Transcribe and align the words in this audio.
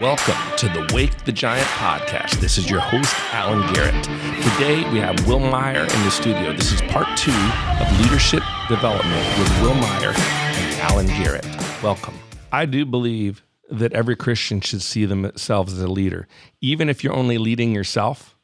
Welcome 0.00 0.36
to 0.58 0.68
the 0.68 0.88
Wake 0.94 1.24
the 1.24 1.32
Giant 1.32 1.66
podcast. 1.70 2.34
This 2.40 2.56
is 2.56 2.70
your 2.70 2.78
host, 2.78 3.12
Alan 3.32 3.60
Garrett. 3.74 4.04
Today 4.04 4.88
we 4.92 5.00
have 5.00 5.26
Will 5.26 5.40
Meyer 5.40 5.80
in 5.80 6.02
the 6.04 6.10
studio. 6.10 6.52
This 6.52 6.70
is 6.70 6.80
part 6.82 7.08
two 7.18 7.32
of 7.80 8.00
Leadership 8.00 8.44
Development 8.68 9.38
with 9.40 9.60
Will 9.60 9.74
Meyer 9.74 10.12
and 10.14 10.80
Alan 10.82 11.08
Garrett. 11.08 11.44
Welcome. 11.82 12.14
I 12.52 12.64
do 12.64 12.86
believe 12.86 13.42
that 13.70 13.92
every 13.92 14.14
Christian 14.14 14.60
should 14.60 14.82
see 14.82 15.04
themselves 15.04 15.72
as 15.72 15.80
a 15.80 15.88
leader. 15.88 16.28
Even 16.60 16.88
if 16.88 17.02
you're 17.02 17.16
only 17.16 17.38
leading 17.38 17.74
yourself, 17.74 18.36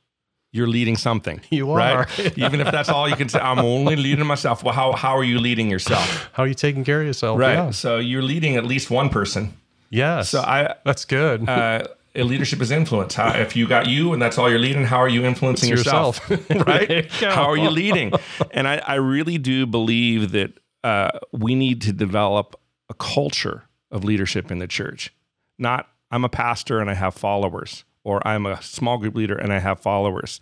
you're 0.51 0.67
leading 0.67 0.97
something. 0.97 1.41
You 1.51 1.73
right? 1.73 1.95
are. 1.95 2.09
Even 2.37 2.63
if 2.63 2.73
that's 2.73 2.89
all 2.89 3.09
you 3.09 3.15
can 3.15 3.29
say, 3.29 3.39
I'm 3.39 3.61
only 3.61 3.95
leading 3.95 4.27
myself. 4.27 4.65
Well, 4.65 4.75
how, 4.75 4.91
how 4.91 5.17
are 5.17 5.25
you 5.25 5.39
leading 5.39 5.71
yourself? 5.71 6.31
How 6.33 6.43
are 6.43 6.49
you 6.49 6.55
taking 6.55 6.83
care 6.83 7.01
of 7.01 7.07
yourself? 7.07 7.39
Right. 7.39 7.53
Yeah. 7.53 7.71
So 7.71 7.99
you're 7.99 8.23
leading 8.23 8.57
at 8.57 8.65
least 8.65 8.91
one 8.91 9.09
person. 9.09 9.55
Yes. 9.91 10.31
So 10.31 10.41
I, 10.41 10.75
That's 10.85 11.05
good. 11.05 11.49
uh, 11.49 11.87
leadership 12.15 12.61
is 12.61 12.71
influence. 12.71 13.15
How, 13.15 13.35
if 13.35 13.57
you 13.57 13.67
got 13.67 13.87
you 13.87 14.13
and 14.13 14.23
that's 14.23 14.39
all 14.39 14.49
you're 14.49 14.59
leading, 14.59 14.85
how 14.85 14.99
are 14.99 15.09
you 15.09 15.25
influencing 15.25 15.71
It's 15.73 15.85
yourself? 15.85 16.29
yourself. 16.31 16.67
right? 16.67 17.21
You. 17.21 17.29
How 17.29 17.45
are 17.51 17.57
you 17.57 17.71
leading? 17.71 18.13
And 18.53 18.69
I, 18.69 18.77
I 18.79 18.95
really 18.95 19.39
do 19.39 19.67
believe 19.67 20.33
that 20.33 20.53
uh, 20.85 21.19
we 21.33 21.55
need 21.55 21.81
to 21.83 21.93
develop 21.93 22.61
a 22.89 22.95
culture 22.95 23.65
of 23.91 24.05
leadership 24.05 24.51
in 24.51 24.59
the 24.59 24.69
church. 24.69 25.13
Not 25.59 25.89
I'm 26.11 26.25
a 26.25 26.29
pastor 26.29 26.81
and 26.81 26.89
I 26.89 26.95
have 26.95 27.15
followers, 27.15 27.85
or 28.05 28.27
I'm 28.27 28.47
a 28.47 28.63
small 28.63 28.99
group 28.99 29.17
leader 29.17 29.35
and 29.37 29.53
I 29.53 29.59
have 29.59 29.81
followers. 29.81 30.39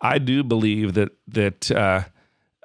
I 0.00 0.18
do 0.18 0.42
believe 0.42 0.94
that 0.94 1.10
that 1.28 1.70
uh, 1.70 2.02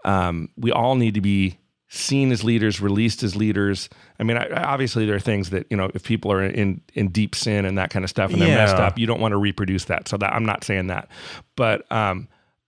um, 0.04 0.50
we 0.58 0.72
all 0.72 0.95
need 0.95 1.14
to 1.14 1.22
be 1.22 1.59
seen 1.90 2.32
as 2.32 2.44
leaders, 2.44 2.80
released 2.80 3.24
as 3.24 3.36
leaders. 3.36 3.90
I 4.20 4.24
mean, 4.24 4.38
I, 4.38 4.48
obviously 4.64 5.06
there 5.06 5.16
are 5.16 5.20
things 5.20 5.50
that 5.50 5.66
you 5.70 5.78
know 5.78 5.92
if 5.94 6.04
people 6.04 6.32
are 6.32 6.44
in 6.44 6.82
in 6.94 7.10
deep 7.10 7.36
sin 7.36 7.66
and 7.66 7.78
that 7.78 7.90
kind 7.90 8.06
of 8.06 8.10
stuff 8.10 8.32
and 8.32 8.42
they're 8.42 8.56
messed 8.56 8.76
up, 8.76 8.98
you 8.98 9.08
don't 9.08 9.20
want 9.20 9.34
to 9.34 9.38
reproduce 9.38 9.86
that. 9.86 10.08
So 10.08 10.18
that 10.18 10.34
I'm 10.34 10.46
not 10.46 10.64
saying 10.64 10.88
that, 10.88 11.09
but 11.56 11.92
um, 11.92 12.28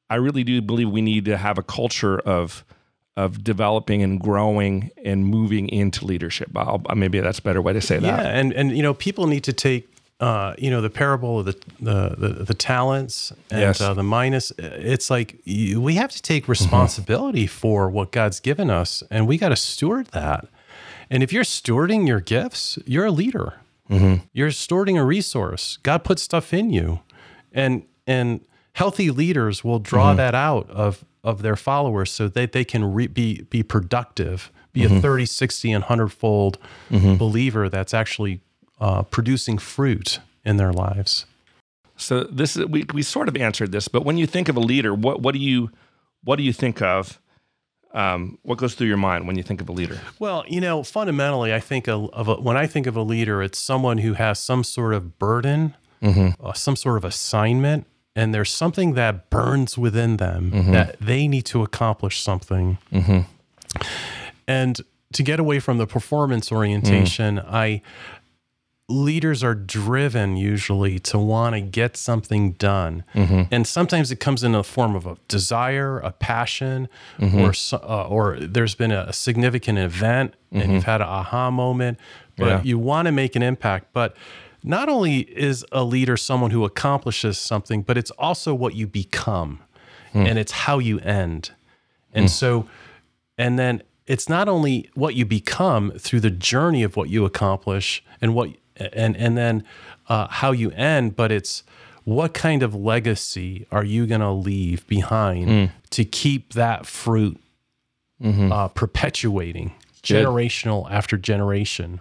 I 0.10 0.16
really 0.16 0.44
do 0.44 0.62
believe 0.62 0.90
we 0.90 1.02
need 1.02 1.26
to 1.26 1.38
have 1.38 1.58
a 1.58 1.64
culture 1.64 2.20
of 2.20 2.66
of 3.18 3.44
developing 3.44 4.02
and 4.02 4.20
growing 4.20 4.90
and 5.04 5.26
moving 5.26 5.70
into 5.70 6.06
leadership. 6.06 6.50
I'll, 6.56 6.82
maybe 6.96 7.20
that's 7.20 7.40
a 7.40 7.44
better 7.44 7.62
way 7.62 7.74
to 7.74 7.82
say 7.82 8.00
that. 8.00 8.24
yeah, 8.24 8.30
and 8.30 8.54
and 8.54 8.76
you 8.76 8.82
know, 8.82 8.94
people 8.94 9.28
need 9.28 9.44
to 9.44 9.54
take 9.54 9.91
uh, 10.22 10.54
you 10.58 10.70
know 10.72 10.82
the 10.82 10.90
parable 10.90 11.40
of 11.40 11.46
the 11.46 11.56
the 11.80 12.16
the, 12.18 12.28
the 12.46 12.54
talents 12.54 13.34
and 13.50 13.60
Yes. 13.60 13.82
uh, 13.82 13.94
the 13.94 14.04
minas. 14.04 14.52
It's 14.58 15.10
like 15.10 15.40
you, 15.44 15.82
we 15.82 15.96
have 15.96 16.12
to 16.12 16.22
take 16.22 16.44
Mm-hmm. 16.44 16.52
responsibility 16.52 17.48
for 17.48 17.90
what 17.90 18.12
God's 18.12 18.40
given 18.40 18.70
us, 18.70 19.04
and 19.12 19.28
we 19.28 19.38
got 19.38 19.50
to 19.50 19.56
steward 19.56 20.08
that. 20.14 20.46
And 21.10 21.24
if 21.24 21.34
you're 21.34 21.44
stewarding 21.44 22.08
your 22.08 22.22
gifts, 22.22 22.80
you're 22.86 23.08
a 23.08 23.12
leader. 23.12 23.56
Mm-hmm. 23.90 24.24
You're 24.32 24.52
stewarding 24.52 24.98
a 24.98 25.04
resource. 25.04 25.78
God 25.84 26.04
put 26.06 26.20
stuff 26.20 26.54
in 26.54 26.70
you, 26.70 27.00
and 27.52 27.84
and 28.08 28.40
healthy 28.74 29.12
leaders 29.12 29.64
will 29.64 29.80
draw 29.80 30.10
Mm-hmm. 30.10 30.18
that 30.18 30.36
out 30.36 30.70
of 30.70 31.04
of 31.24 31.42
their 31.42 31.56
followers 31.58 32.12
so 32.12 32.28
that 32.30 32.52
they 32.52 32.64
can 32.64 32.94
re- 32.94 33.08
be 33.08 33.42
be 33.50 33.64
productive, 33.64 34.52
be 34.74 34.82
Mm-hmm. 34.82 34.98
a 34.98 35.02
30, 35.02 35.26
60, 35.26 35.72
and 35.74 35.84
100 35.84 36.08
fold 36.10 36.58
believer 37.18 37.70
that's 37.70 37.94
actually 37.94 38.40
uh, 38.82 39.04
producing 39.04 39.58
fruit 39.58 40.20
in 40.44 40.58
their 40.58 40.74
lives. 40.74 41.26
So 41.96 42.24
this 42.24 42.58
is 42.58 42.66
we 42.66 42.86
we 42.94 43.04
sort 43.04 43.30
of 43.30 43.38
answered 43.38 43.72
this, 43.72 43.88
but 43.88 44.04
when 44.04 44.18
you 44.18 44.26
think 44.26 44.50
of 44.50 44.58
a 44.58 44.60
leader, 44.60 44.94
what 44.94 45.22
what 45.22 45.34
do 45.34 45.40
you 45.40 45.70
what 46.24 46.36
do 46.36 46.44
you 46.44 46.52
think 46.52 46.82
of? 46.82 47.20
Um, 47.94 48.40
what 48.44 48.58
goes 48.58 48.74
through 48.74 48.88
your 48.88 48.98
mind 48.98 49.28
when 49.28 49.38
you 49.38 49.44
think 49.44 49.62
of 49.62 49.70
a 49.70 49.72
leader? 49.74 50.00
Well, 50.18 50.46
you 50.48 50.62
know, 50.62 50.82
fundamentally, 50.82 51.54
I 51.54 51.60
think 51.60 51.90
of, 51.90 52.10
of 52.14 52.30
a, 52.30 52.36
when 52.36 52.56
I 52.56 52.66
think 52.66 52.88
of 52.88 52.96
a 52.96 53.02
leader, 53.02 53.44
it's 53.44 53.60
someone 53.60 53.98
who 53.98 54.14
has 54.14 54.40
some 54.40 54.64
sort 54.64 54.94
of 54.94 55.20
burden, 55.20 55.76
uh, 56.42 56.54
some 56.54 56.78
sort 56.78 56.96
of 56.98 57.04
assignment, 57.04 57.86
and 58.16 58.34
there's 58.34 58.50
something 58.50 58.94
that 58.94 59.30
burns 59.30 59.78
within 59.78 60.18
them 60.18 60.52
that 60.72 61.00
they 61.02 61.28
need 61.28 61.46
to 61.48 61.64
accomplish 61.64 62.22
something. 62.22 62.78
And 64.48 64.80
to 65.14 65.24
get 65.24 65.40
away 65.40 65.60
from 65.60 65.78
the 65.78 65.86
performance 65.86 66.50
orientation, 66.52 67.40
I 67.40 67.82
leaders 68.92 69.44
are 69.44 69.56
driven 69.56 70.36
usually 70.36 71.00
to 71.00 71.18
want 71.18 71.56
to 71.56 71.62
get 71.62 71.98
something 71.98 72.52
done. 72.54 73.04
Mm-hmm. 73.16 73.44
And 73.52 73.66
sometimes 73.66 74.12
it 74.12 74.18
comes 74.18 74.44
in 74.44 74.52
the 74.52 74.64
form 74.64 74.96
of 74.96 75.06
a 75.06 75.18
desire 75.28 76.00
a 76.00 76.12
passion 76.12 76.90
mm-hmm. 77.18 77.40
or 77.40 77.54
uh, 77.74 78.08
or 78.08 78.40
there's 78.40 78.76
been 78.76 78.92
a 78.92 79.12
significant 79.14 79.80
event 79.80 80.36
and 80.52 80.62
you've 80.62 80.84
mm-hmm. 80.84 80.92
had 80.92 81.02
an 81.02 81.08
aha 81.08 81.50
moment 81.50 81.98
but 82.38 82.48
Yeah. 82.48 82.62
you 82.64 82.78
want 82.78 83.06
to 83.08 83.12
make 83.12 83.36
an 83.36 83.44
impact. 83.44 83.88
But 83.94 84.16
not 84.64 84.90
only 84.90 85.20
is 85.20 85.66
a 85.72 85.84
leader 85.84 86.18
someone 86.18 86.52
who 86.52 86.66
accomplishes 86.66 87.38
something 87.38 87.82
but 87.82 87.98
it's 87.98 88.12
also 88.12 88.54
what 88.54 88.76
you 88.76 88.88
become. 88.88 89.60
Mm. 90.14 90.28
And 90.28 90.40
it's 90.40 90.52
how 90.52 90.80
you 90.80 91.00
end. 91.00 91.52
And 92.14 92.26
mm. 92.26 92.30
so 92.30 92.68
and 93.38 93.58
then 93.58 93.82
it's 94.08 94.28
not 94.28 94.50
only 94.50 94.90
what 94.94 95.16
you 95.16 95.26
become 95.26 95.92
through 95.98 96.20
the 96.20 96.30
journey 96.30 96.84
of 96.84 96.98
what 96.98 97.10
you 97.10 97.24
accomplish 97.24 98.04
and 98.20 98.36
what 98.36 98.50
and 98.94 99.16
and 99.18 99.38
then 99.38 99.64
uh, 100.10 100.28
how 100.28 100.52
you 100.52 100.72
end, 100.72 101.16
but 101.16 101.32
it's 101.32 101.64
what 102.04 102.34
kind 102.34 102.64
of 102.64 102.74
legacy 102.74 103.66
are 103.72 103.84
you 103.86 104.08
going 104.08 104.22
to 104.22 104.32
leave 104.32 104.86
behind 104.88 105.72
to 105.92 106.04
keep 106.04 106.54
that 106.54 106.86
fruit 106.86 107.40
uh, 108.24 108.68
perpetuating 108.70 109.74
generational 110.24 110.90
after 110.92 111.18
generation. 111.18 112.00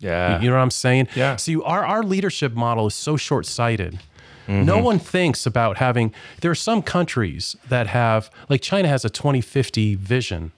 Yeah, 0.00 0.40
You 0.40 0.48
know 0.50 0.56
what 0.56 0.62
I'm 0.62 0.70
saying? 0.70 1.08
Yeah. 1.16 1.34
See, 1.36 1.56
our, 1.60 1.84
our 1.84 2.02
leadership 2.04 2.54
model 2.54 2.86
is 2.86 2.94
so 2.94 3.16
short 3.16 3.46
sighted. 3.46 3.98
No 4.46 4.78
one 4.78 4.98
thinks 4.98 5.44
about 5.46 5.76
having, 5.76 6.14
there 6.40 6.50
are 6.50 6.54
some 6.54 6.80
countries 6.82 7.54
that 7.68 7.88
have, 7.88 8.30
like 8.48 8.62
China 8.62 8.88
has 8.88 9.04
a 9.04 9.10
2050 9.10 9.94
vision 9.96 10.52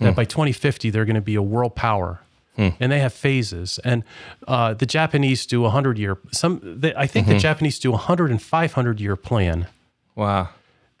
that 0.00 0.14
by 0.14 0.24
2050 0.24 0.90
they're 0.90 1.04
going 1.06 1.14
to 1.16 1.20
be 1.20 1.34
a 1.34 1.42
world 1.42 1.74
power. 1.74 2.20
And 2.56 2.90
they 2.92 3.00
have 3.00 3.12
phases, 3.12 3.78
and 3.84 4.02
uh, 4.48 4.72
the 4.74 4.86
Japanese 4.86 5.44
do 5.46 5.64
a 5.66 5.70
hundred 5.70 5.98
year. 5.98 6.18
Some, 6.32 6.60
they, 6.80 6.94
I 6.94 7.06
think 7.06 7.26
the 7.26 7.38
Japanese 7.38 7.78
do 7.78 7.92
a 7.92 7.98
hundred 7.98 8.30
and 8.30 8.40
five 8.40 8.72
hundred 8.72 9.00
year 9.00 9.16
plan. 9.16 9.66
wow. 10.14 10.48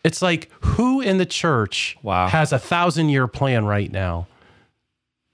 It's 0.04 0.22
like 0.22 0.50
who 0.60 1.00
in 1.00 1.18
the 1.18 1.26
church 1.26 1.96
Wow. 2.02 2.28
has 2.28 2.52
a 2.52 2.58
thousand 2.60 3.08
year 3.08 3.26
plan 3.26 3.64
right 3.64 3.90
now? 3.90 4.28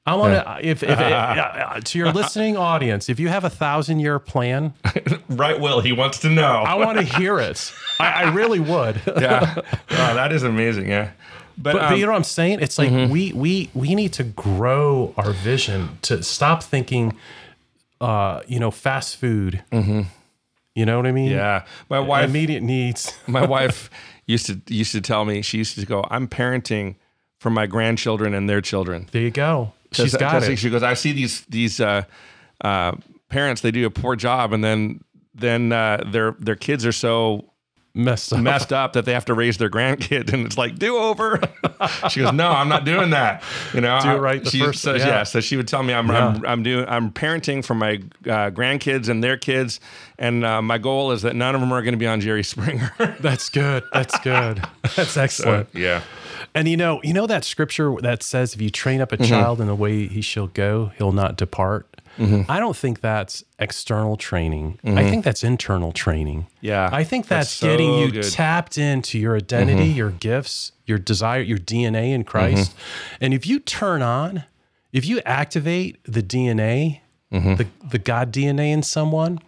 I 0.07 0.15
want 0.17 0.33
to, 0.35 0.67
if, 0.69 0.83
if 0.83 0.99
uh, 0.99 1.79
to 1.85 1.99
your 1.99 2.11
listening 2.11 2.57
audience, 2.57 3.09
if 3.09 3.21
you 3.21 3.29
have 3.29 3.45
a 3.45 3.51
thousand 3.51 4.01
year 4.01 4.19
plan, 4.19 4.73
Right, 5.29 5.61
Will. 5.61 5.81
He 5.81 5.93
wants 5.93 6.19
to 6.21 6.29
know. 6.31 6.63
I 6.67 6.75
want 6.77 6.97
to 6.99 7.05
hear 7.05 7.39
it. 7.39 7.73
I, 8.01 8.25
I 8.25 8.33
really 8.35 8.61
would. 8.61 9.01
yeah, 9.07 9.55
wow, 9.91 10.15
that 10.15 10.33
is 10.33 10.43
amazing. 10.43 10.89
Yeah, 10.89 11.11
but, 11.63 11.73
But, 11.75 11.79
but 11.81 11.93
um, 11.93 11.99
you 11.99 12.05
know 12.07 12.13
what 12.13 12.19
I'm 12.19 12.25
saying? 12.25 12.59
It's 12.61 12.79
like 12.79 12.91
we 13.11 13.33
we 13.33 13.71
we 13.75 13.95
need 13.95 14.13
to 14.15 14.25
grow 14.25 15.15
our 15.17 15.33
vision 15.33 15.99
to 16.03 16.23
stop 16.23 16.63
thinking, 16.63 17.17
uh, 18.01 18.41
you 18.47 18.59
know, 18.59 18.71
fast 18.71 19.17
food. 19.17 19.63
You 20.75 20.87
know 20.87 20.97
what 20.97 21.07
I 21.07 21.13
mean? 21.13 21.31
yeah, 21.31 21.65
my 21.91 22.01
wife, 22.01 22.29
Immediate 22.31 22.63
needs. 22.63 23.13
my 23.27 23.45
wife 23.57 23.91
used 24.27 24.47
to 24.47 24.61
used 24.75 24.93
to 24.93 25.01
tell 25.01 25.25
me 25.25 25.43
she 25.43 25.59
used 25.59 25.79
to 25.79 25.87
go, 25.87 26.05
"I'm 26.11 26.27
parenting 26.29 26.97
for 27.39 27.51
my 27.51 27.67
grandchildren 27.67 28.35
and 28.35 28.49
their 28.49 28.61
children." 28.61 29.09
There 29.13 29.23
you 29.23 29.31
go. 29.31 29.73
She's 29.93 30.13
Because- 30.13 30.33
got 30.33 30.43
it. 30.51 30.57
She 30.59 30.71
goes, 30.71 30.83
I 30.83 30.95
see 30.95 31.13
these 31.13 31.43
these 31.43 31.79
uh, 31.81 32.05
uh, 32.63 32.93
parents. 33.29 33.61
They 33.61 33.71
do 33.71 33.85
a 33.87 33.91
poor 33.91 34.17
job, 34.17 34.53
and 34.55 34.65
then 34.65 35.01
then 35.35 35.73
uh, 35.73 36.03
their 36.07 36.35
their 36.41 36.57
kids 36.57 36.87
are 36.87 36.93
so 36.93 37.52
Messed 37.95 38.33
up. 38.33 38.41
messed 38.41 38.73
up 38.73 38.95
that 38.95 39.05
they 39.05 39.13
have 39.13 39.27
to 39.27 39.35
raise 39.35 39.59
their 39.59 39.69
grandkid, 39.69 40.33
and 40.33 40.47
it's 40.47 40.57
like 40.57 40.79
do 40.79 40.97
over. 40.97 41.39
she 42.09 42.21
goes, 42.21 42.33
No, 42.33 42.49
I'm 42.49 42.69
not 42.69 42.87
doing 42.87 43.11
that. 43.11 43.43
You 43.75 43.83
know, 43.83 44.01
Do 44.01 44.11
it 44.13 44.17
right 44.19 44.43
the 44.43 44.49
she, 44.51 44.61
first- 44.61 44.81
so, 44.81 44.95
yeah. 44.95 45.07
yeah. 45.07 45.23
So 45.25 45.41
she 45.41 45.57
would 45.59 45.69
tell 45.69 45.83
me 45.83 45.93
I'm 45.93 46.11
I'm, 46.11 46.47
I'm 46.47 46.63
doing 46.63 46.87
I'm 46.89 47.11
parenting 47.13 47.63
for 47.63 47.75
my 47.75 47.97
uh, 48.25 48.49
grandkids 48.51 49.09
and 49.11 49.23
their 49.23 49.37
kids, 49.37 49.79
and 50.19 50.43
uh, 50.43 50.63
my 50.63 50.79
goal 50.79 51.13
is 51.13 51.21
that 51.23 51.37
none 51.37 51.55
of 51.55 51.61
them 51.61 51.71
are 51.71 51.83
going 51.83 51.93
to 51.93 51.99
be 51.99 52.07
on 52.07 52.21
Jerry 52.23 52.45
Springer. 52.45 52.95
That's 53.21 53.51
good. 53.51 53.85
That's 53.93 54.19
good. 54.21 54.65
That's 54.97 55.17
excellent. 55.19 55.69
yeah. 55.75 56.01
And 56.55 56.69
you 56.69 56.77
know, 56.77 57.01
you 57.03 57.13
know 57.13 57.27
that 57.27 57.45
scripture 57.45 57.95
that 58.01 58.23
says, 58.23 58.55
"If 58.55 58.61
you 58.61 58.71
train 58.71 59.01
up 59.01 59.13
a 59.13 59.17
mm-hmm. 59.17 59.27
child 59.27 59.61
in 59.61 59.67
the 59.67 59.75
way 59.75 60.07
he 60.07 60.21
shall 60.21 60.49
go, 60.49 60.93
he'll 60.97 61.13
not 61.13 61.37
depart." 61.37 61.93
Mm-hmm. 62.19 62.51
I 62.51 62.61
don't 62.61 62.77
think 62.77 63.01
that's 63.01 63.43
external 63.59 64.17
training. 64.17 64.79
I 64.85 64.89
mm-hmm. 64.89 65.11
think 65.11 65.25
that's 65.25 65.43
internal 65.43 65.93
training. 65.93 66.47
Yeah. 66.61 66.91
I 66.93 67.05
think 67.05 67.27
that's, 67.27 67.59
That's 67.59 67.73
getting 67.73 67.95
you 67.95 68.11
good. 68.11 68.31
tapped 68.31 68.77
into 68.77 69.19
your 69.19 69.37
identity, 69.37 69.87
your 69.87 70.11
gifts, 70.11 70.73
your 70.85 70.99
desire, 70.99 71.41
your 71.41 71.59
DNA 71.59 72.13
in 72.13 72.25
Christ. 72.25 72.75
And 73.21 73.33
if 73.33 73.47
you 73.47 73.59
turn 73.61 74.03
on, 74.03 74.45
if 74.93 75.07
you 75.07 75.21
activate 75.25 76.03
the 76.05 76.23
DNA, 76.23 77.01
the 77.31 77.67
the 77.83 77.99
God 77.99 78.31
DNA 78.31 78.73
in 78.73 78.83
someone, 78.83 79.39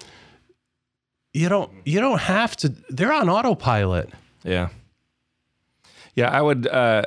you 1.35 1.50
don't 1.50 1.70
you 1.85 2.00
don't 2.00 2.20
have 2.20 2.56
to. 2.58 2.70
They're 2.88 3.12
on 3.12 3.29
autopilot. 3.29 4.11
Yeah. 4.43 4.70
Yeah, 6.14 6.31
I 6.31 6.40
would. 6.43 6.66
Uh, 6.66 7.06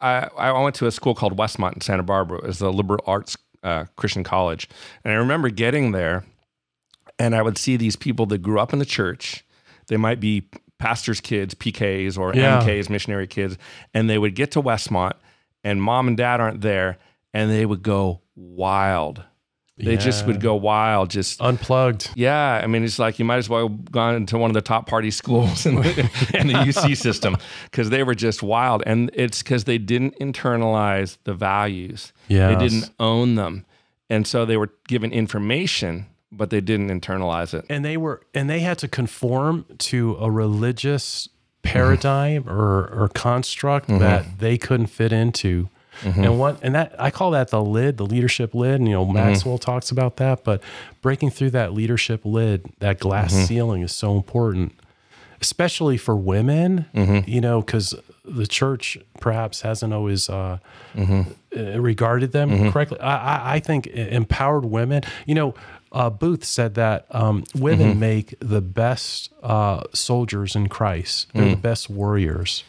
I 0.00 0.28
I 0.38 0.52
went 0.60 0.74
to 0.76 0.86
a 0.86 0.92
school 0.92 1.14
called 1.14 1.36
Westmont 1.36 1.74
in 1.74 1.80
Santa 1.80 2.02
Barbara. 2.02 2.38
It 2.38 2.44
was 2.44 2.60
a 2.60 2.70
liberal 2.70 3.02
arts 3.06 3.36
uh, 3.62 3.84
Christian 3.96 4.24
college, 4.24 4.68
and 5.04 5.12
I 5.12 5.16
remember 5.16 5.48
getting 5.50 5.92
there, 5.92 6.24
and 7.18 7.34
I 7.34 7.42
would 7.42 7.58
see 7.58 7.76
these 7.76 7.96
people 7.96 8.26
that 8.26 8.38
grew 8.38 8.60
up 8.60 8.72
in 8.72 8.78
the 8.78 8.84
church. 8.86 9.44
They 9.88 9.96
might 9.96 10.20
be 10.20 10.48
pastors' 10.78 11.20
kids, 11.20 11.54
PKs, 11.54 12.16
or 12.16 12.34
Yeah. 12.34 12.60
MKs, 12.60 12.88
missionary 12.88 13.26
kids, 13.26 13.58
and 13.92 14.08
they 14.08 14.18
would 14.18 14.34
get 14.34 14.52
to 14.52 14.62
Westmont, 14.62 15.14
and 15.64 15.82
mom 15.82 16.06
and 16.08 16.16
dad 16.16 16.40
aren't 16.40 16.60
there, 16.60 16.98
and 17.34 17.50
they 17.50 17.66
would 17.66 17.82
go 17.82 18.20
wild. 18.36 19.24
They 19.78 19.96
just 19.96 20.26
would 20.26 20.40
go 20.40 20.54
wild, 20.54 21.10
just 21.10 21.40
Unplugged. 21.40 22.10
yeah, 22.14 22.60
I 22.62 22.66
mean, 22.66 22.82
it's 22.84 22.98
like 22.98 23.18
you 23.18 23.24
might 23.24 23.36
as 23.36 23.48
well 23.48 23.68
have 23.68 23.92
gone 23.92 24.14
into 24.16 24.36
one 24.36 24.50
of 24.50 24.54
the 24.54 24.60
top 24.60 24.86
party 24.88 25.10
schools 25.10 25.64
in 25.68 25.76
the, 25.76 26.10
in 26.34 26.48
the 26.48 26.54
UC 26.54 26.96
system 27.06 27.36
because 27.70 27.90
they 27.90 28.02
were 28.02 28.14
just 28.14 28.42
wild. 28.42 28.82
And 28.86 29.10
it's 29.14 29.42
because 29.42 29.64
they 29.64 29.78
didn't 29.78 30.18
internalize 30.18 31.18
the 31.24 31.34
values, 31.34 32.12
Yes. 32.28 32.54
they 32.58 32.68
didn't 32.68 32.90
own 32.98 33.36
them. 33.36 33.64
And 34.10 34.26
so 34.26 34.44
they 34.44 34.56
were 34.56 34.70
given 34.88 35.12
information, 35.12 36.06
but 36.32 36.50
they 36.50 36.60
didn't 36.60 36.88
internalize 36.88 37.54
it. 37.54 37.64
and 37.68 37.84
they 37.84 37.96
were 37.96 38.22
and 38.34 38.48
they 38.50 38.60
had 38.60 38.78
to 38.78 38.88
conform 38.88 39.64
to 39.78 40.16
a 40.20 40.30
religious 40.30 41.28
paradigm 41.62 42.48
or 42.48 42.86
or 42.88 43.08
construct 43.14 43.88
mm-hmm. 43.88 43.98
that 43.98 44.38
they 44.38 44.56
couldn't 44.56 44.86
fit 44.86 45.12
into 45.12 45.68
and 46.04 46.38
what 46.38 46.58
and 46.62 46.74
that 46.74 46.94
i 46.98 47.10
call 47.10 47.30
that 47.32 47.48
the 47.48 47.62
lid 47.62 47.96
the 47.96 48.06
leadership 48.06 48.54
lid 48.54 48.76
and 48.80 48.86
you 48.88 48.94
know 48.94 49.04
maxwell 49.04 49.58
talks 49.58 49.90
about 49.90 50.16
that 50.16 50.44
but 50.44 50.62
breaking 51.02 51.30
through 51.30 51.50
that 51.50 51.72
leadership 51.72 52.20
lid 52.24 52.64
that 52.78 52.98
glass 53.00 53.32
ceiling 53.46 53.82
is 53.82 53.92
so 53.92 54.14
important 54.16 54.72
especially 55.40 55.96
for 55.96 56.14
women 56.16 56.86
you 57.26 57.40
know 57.40 57.60
because 57.60 57.94
the 58.24 58.46
church 58.46 58.98
perhaps 59.20 59.62
hasn't 59.62 59.92
always 59.92 60.28
uh, 60.28 60.58
uh, 61.56 61.80
regarded 61.80 62.32
them 62.32 62.50
correctly. 62.70 63.00
I, 63.00 63.16
I, 63.16 63.54
I 63.54 63.58
think 63.60 63.86
empowered 63.86 64.66
women, 64.66 65.02
you 65.24 65.34
know, 65.34 65.54
uh, 65.92 66.10
Booth 66.10 66.44
said 66.44 66.74
that 66.74 67.06
um, 67.10 67.44
women 67.54 67.98
make 67.98 68.34
the 68.40 68.60
best 68.60 69.32
uh, 69.42 69.84
soldiers 69.94 70.54
in 70.54 70.68
Christ. 70.68 71.28
They're 71.32 71.44
the 71.50 71.56
best 71.56 71.88
warriors. 71.88 72.64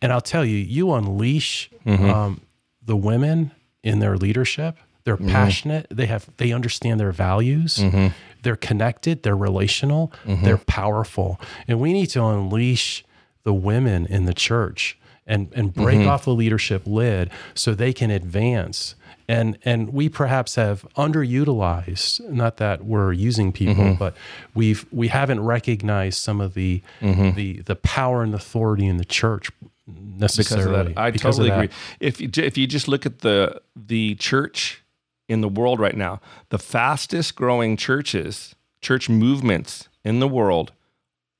And 0.00 0.12
I'll 0.12 0.20
tell 0.20 0.44
you, 0.44 0.58
you 0.58 0.92
unleash 0.92 1.70
um, 1.84 2.40
the 2.82 2.96
women 2.96 3.52
in 3.82 3.98
their 4.00 4.16
leadership. 4.16 4.76
They're 5.04 5.16
mm-hmm. 5.16 5.30
passionate. 5.30 5.86
They 5.90 6.06
have 6.06 6.28
they 6.36 6.52
understand 6.52 7.00
their 7.00 7.12
values. 7.12 7.78
Mm-hmm. 7.78 8.08
They're 8.42 8.56
connected. 8.56 9.22
They're 9.22 9.36
relational. 9.36 10.12
Mm-hmm. 10.24 10.44
They're 10.44 10.58
powerful. 10.58 11.40
And 11.66 11.80
we 11.80 11.92
need 11.92 12.06
to 12.08 12.24
unleash 12.24 13.04
the 13.42 13.54
women 13.54 14.06
in 14.06 14.26
the 14.26 14.34
church 14.34 14.98
and 15.26 15.52
and 15.54 15.72
break 15.72 16.06
off 16.06 16.24
the 16.24 16.34
leadership 16.34 16.82
lid 16.86 17.30
so 17.54 17.74
they 17.74 17.92
can 17.92 18.10
advance 18.10 18.94
and 19.30 19.58
and 19.64 19.92
we 19.92 20.08
perhaps 20.08 20.56
have 20.56 20.86
underutilized 20.96 22.20
not 22.28 22.56
that 22.56 22.84
we're 22.84 23.12
using 23.12 23.52
people 23.52 23.84
mm-hmm. 23.84 23.94
but 23.94 24.14
we've 24.54 24.84
we 24.90 25.08
haven't 25.08 25.40
recognized 25.40 26.18
some 26.18 26.40
of 26.40 26.54
the 26.54 26.82
mm-hmm. 27.00 27.30
the 27.36 27.60
the 27.62 27.76
power 27.76 28.22
and 28.22 28.34
authority 28.34 28.86
in 28.86 28.96
the 28.96 29.04
church 29.04 29.50
because 29.86 30.20
necessarily 30.20 30.80
of 30.80 30.94
that. 30.94 30.98
I 30.98 31.10
because 31.10 31.36
totally 31.36 31.50
that. 31.50 31.64
agree. 31.64 31.76
If 32.00 32.20
you 32.20 32.30
if 32.36 32.58
you 32.58 32.66
just 32.66 32.88
look 32.88 33.06
at 33.06 33.20
the 33.20 33.60
the 33.76 34.16
church 34.16 34.82
in 35.28 35.40
the 35.40 35.48
world 35.48 35.78
right 35.78 35.96
now, 35.96 36.20
the 36.48 36.58
fastest 36.58 37.36
growing 37.36 37.76
churches, 37.76 38.54
church 38.80 39.08
movements 39.08 39.88
in 40.04 40.20
the 40.20 40.28
world, 40.28 40.72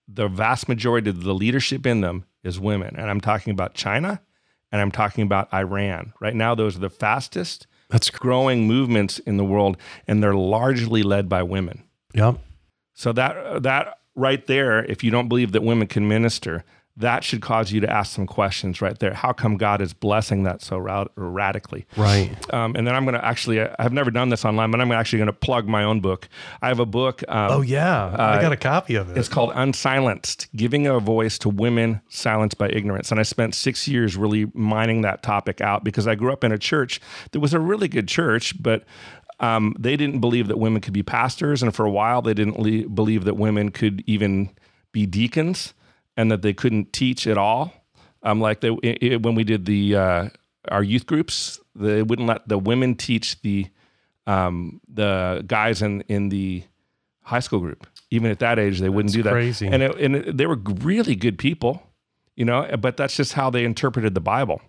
the 0.07 0.29
vast 0.29 0.69
majority 0.69 1.11
of 1.11 1.25
the 1.25 1.35
leadership 1.35 1.87
in 1.87 2.01
them 2.01 2.25
is 2.43 2.59
women, 2.59 2.95
and 2.97 3.11
I'm 3.11 3.21
talking 3.21 3.51
about 3.53 3.75
China, 3.75 4.21
and 4.73 4.81
I'm 4.81 4.91
talking 4.91 5.23
about 5.23 5.53
Iran. 5.53 6.13
Right 6.21 6.35
now, 6.35 6.55
those 6.55 6.77
are 6.77 6.81
the 6.81 6.91
fastest 6.91 7.67
that's 7.91 8.11
growing 8.11 8.67
movements 8.67 9.19
in 9.21 9.37
the 9.37 9.45
world, 9.45 9.77
and 10.07 10.23
they're 10.23 10.35
largely 10.35 11.03
led 11.03 11.29
by 11.29 11.43
women. 11.43 11.83
yep 12.15 12.39
So 12.95 13.13
that 13.13 13.63
that 13.63 13.99
right 14.15 14.47
there, 14.47 14.85
if 14.85 15.05
you 15.05 15.11
don't 15.11 15.29
believe 15.29 15.53
that 15.53 15.63
women 15.63 15.87
can 15.87 16.09
minister, 16.09 16.65
that 17.01 17.25
should 17.25 17.43
cause 17.43 17.73
you 17.73 17.81
to 17.81 17.91
ask 17.91 18.15
some 18.15 18.27
questions 18.27 18.81
right 18.81 18.99
there. 18.99 19.15
How 19.15 19.33
come 19.33 19.57
God 19.57 19.81
is 19.81 19.93
blessing 19.93 20.45
that 20.45 20.63
so 20.63 20.79
ra- 20.79 21.07
radically? 21.17 21.87
right 21.97 22.31
Um, 22.53 22.75
and 22.77 22.87
then 22.87 22.95
I'm 22.95 23.05
going 23.05 23.15
to 23.15 23.25
actually, 23.25 23.61
I've 23.61 23.93
never 23.93 24.11
done 24.11 24.29
this 24.29 24.45
online, 24.45 24.71
but 24.71 24.81
I'm 24.81 24.93
actually 24.93 25.19
going 25.19 25.27
to 25.27 25.33
plug 25.33 25.67
my 25.67 25.85
own 25.85 26.01
book. 26.01 26.29
I 26.63 26.69
have 26.69 26.79
a 26.79 26.87
book. 26.87 27.23
Um, 27.29 27.51
oh 27.51 27.61
yeah 27.63 28.15
i 28.19 28.41
got 28.41 28.53
a 28.53 28.57
copy 28.57 28.95
of 28.95 29.11
it 29.11 29.19
it's 29.19 29.29
called 29.29 29.53
Unsilenced 29.55 30.49
Giving 30.55 30.87
a 30.87 30.99
Voice 31.01 31.39
to 31.39 31.49
Women 31.49 32.01
Silenced 32.09 32.59
by 32.59 32.69
Ignorance. 32.69 33.11
And 33.11 33.21
I 33.21 33.23
spent 33.23 33.55
six 33.55 33.89
years 33.89 34.17
really 34.17 34.47
mining 34.55 35.03
that 35.03 35.23
topic 35.23 35.61
out 35.61 35.85
because 35.85 36.07
I 36.07 36.15
grew 36.15 36.33
up 36.33 36.45
in 36.45 36.53
a 36.53 36.59
church 36.59 37.01
that 37.33 37.41
was 37.41 37.55
a 37.55 37.61
really 37.61 37.89
good 37.89 38.09
church, 38.09 38.61
but 38.63 38.85
um, 39.41 39.75
they 39.79 39.97
didn't 39.97 40.21
believe 40.21 40.49
that 40.49 40.59
women 40.59 40.81
could 40.81 40.93
be 40.93 41.03
pastors. 41.03 41.63
And 41.63 41.75
for 41.75 41.85
a 41.85 41.91
while, 41.91 42.23
they 42.23 42.35
didn't 42.35 42.59
le- 42.59 42.89
believe 42.89 43.25
that 43.25 43.35
women 43.35 43.71
could 43.71 44.05
even 44.07 44.51
be 44.93 45.07
deacons 45.07 45.75
and 46.17 46.31
that 46.31 46.43
they 46.43 46.53
couldn't 46.53 46.93
teach 46.93 47.27
at 47.27 47.39
all. 47.39 47.73
Um, 48.23 48.41
like 48.41 48.61
they, 48.61 48.71
i 48.71 48.97
i- 49.03 49.17
when 49.17 49.35
we 49.35 49.45
did 49.45 49.65
the 49.67 49.97
uh, 49.97 50.29
our 50.69 50.83
youth 50.83 51.07
groups, 51.07 51.59
they 51.75 52.03
wouldn't 52.03 52.29
let 52.29 52.47
the 52.49 52.59
women 52.59 52.95
teach 52.95 53.41
the 53.43 53.67
um, 54.27 54.81
the 54.93 55.43
guys 55.47 55.81
in 55.83 56.03
in 56.03 56.29
the 56.29 56.63
high 57.23 57.41
school 57.41 57.61
group. 57.61 57.87
Even 58.11 58.31
at 58.31 58.41
that 58.41 58.59
age, 58.59 58.81
they 58.81 58.89
wouldn't 58.89 59.15
do 59.15 59.23
that. 59.23 59.33
crazy. 59.33 59.67
And 59.69 59.83
it, 59.83 59.97
and 59.99 60.17
it, 60.17 60.37
they 60.37 60.47
were 60.47 60.57
really 60.57 61.15
good 61.15 61.39
people, 61.39 61.83
you 62.37 62.45
know. 62.45 62.69
But 62.79 62.97
that's 62.97 63.17
just 63.17 63.33
how 63.35 63.49
they 63.51 63.65
interpreted 63.65 64.15
the 64.15 64.21
Bible. 64.21 64.61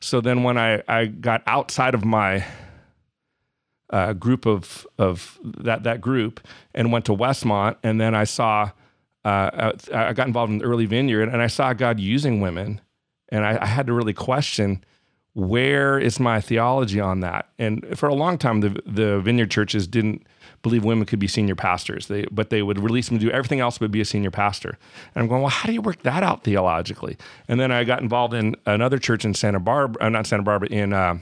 So 0.00 0.20
then, 0.20 0.42
when 0.44 0.56
I 0.58 0.82
I 0.86 1.06
got 1.06 1.42
outside 1.46 1.94
of 1.94 2.04
my 2.04 2.44
uh, 3.90 4.12
group 4.12 4.46
of 4.46 4.86
of 4.98 5.38
that 5.42 5.82
that 5.84 6.00
group 6.00 6.40
and 6.74 6.92
went 6.92 7.04
to 7.06 7.12
Westmont, 7.12 7.76
and 7.82 8.00
then 8.00 8.14
I 8.14 8.24
saw 8.24 8.70
uh, 9.24 9.72
I 9.92 10.12
got 10.12 10.26
involved 10.26 10.52
in 10.52 10.58
the 10.58 10.64
early 10.64 10.86
vineyard, 10.86 11.28
and 11.28 11.42
I 11.42 11.46
saw 11.46 11.72
God 11.72 12.00
using 12.00 12.40
women, 12.40 12.80
and 13.28 13.44
I, 13.44 13.58
I 13.60 13.66
had 13.66 13.86
to 13.86 13.92
really 13.92 14.14
question 14.14 14.84
where 15.34 15.98
is 15.98 16.18
my 16.18 16.40
theology 16.40 17.00
on 17.00 17.20
that. 17.20 17.48
And 17.58 17.86
for 17.98 18.08
a 18.08 18.14
long 18.14 18.38
time, 18.38 18.60
the 18.60 18.80
the 18.84 19.20
vineyard 19.20 19.50
churches 19.50 19.86
didn't 19.86 20.26
believe 20.62 20.84
women 20.84 21.06
could 21.06 21.18
be 21.18 21.28
senior 21.28 21.54
pastors. 21.54 22.08
They 22.08 22.26
but 22.30 22.50
they 22.50 22.62
would 22.62 22.78
release 22.78 23.08
them 23.08 23.18
to 23.18 23.24
do 23.26 23.30
everything 23.30 23.60
else 23.60 23.78
but 23.78 23.90
be 23.90 24.00
a 24.00 24.04
senior 24.04 24.30
pastor. 24.30 24.78
And 25.14 25.22
I'm 25.22 25.28
going, 25.28 25.42
well, 25.42 25.50
how 25.50 25.66
do 25.66 25.72
you 25.72 25.82
work 25.82 26.02
that 26.02 26.22
out 26.22 26.42
theologically? 26.42 27.16
And 27.46 27.60
then 27.60 27.70
I 27.70 27.84
got 27.84 28.02
involved 28.02 28.34
in 28.34 28.56
another 28.66 28.98
church 28.98 29.24
in 29.24 29.34
Santa 29.34 29.60
Barbara, 29.60 30.02
uh, 30.04 30.08
not 30.08 30.26
Santa 30.26 30.42
Barbara, 30.42 30.68
in 30.68 30.92
uh, 30.92 31.18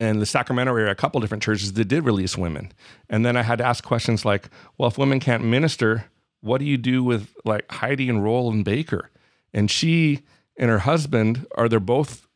in 0.00 0.18
the 0.18 0.26
Sacramento 0.26 0.74
area, 0.74 0.90
a 0.90 0.94
couple 0.94 1.20
different 1.20 1.42
churches 1.42 1.72
that 1.72 1.84
did 1.86 2.04
release 2.04 2.36
women. 2.36 2.72
And 3.08 3.24
then 3.24 3.36
I 3.36 3.42
had 3.42 3.58
to 3.58 3.64
ask 3.64 3.82
questions 3.84 4.24
like, 4.24 4.50
well, 4.76 4.88
if 4.88 4.98
women 4.98 5.20
can't 5.20 5.44
minister, 5.44 6.10
what 6.44 6.58
do 6.58 6.64
you 6.64 6.76
do 6.76 7.02
with 7.02 7.34
like 7.44 7.70
Heidi 7.70 8.08
and 8.08 8.22
Rolland 8.22 8.64
Baker? 8.64 9.10
And 9.52 9.70
she 9.70 10.22
and 10.56 10.70
her 10.70 10.80
husband 10.80 11.46
are 11.56 11.68
they're 11.68 11.80
both 11.80 12.26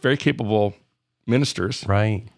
very 0.00 0.16
capable 0.16 0.74
ministers, 1.26 1.84
right 1.86 2.28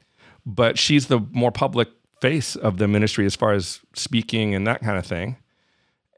but 0.46 0.78
she's 0.78 1.06
the 1.06 1.20
more 1.32 1.52
public 1.52 1.88
face 2.20 2.56
of 2.56 2.78
the 2.78 2.88
ministry 2.88 3.26
as 3.26 3.36
far 3.36 3.52
as 3.52 3.80
speaking 3.94 4.54
and 4.54 4.66
that 4.66 4.80
kind 4.80 4.98
of 4.98 5.06
thing. 5.06 5.36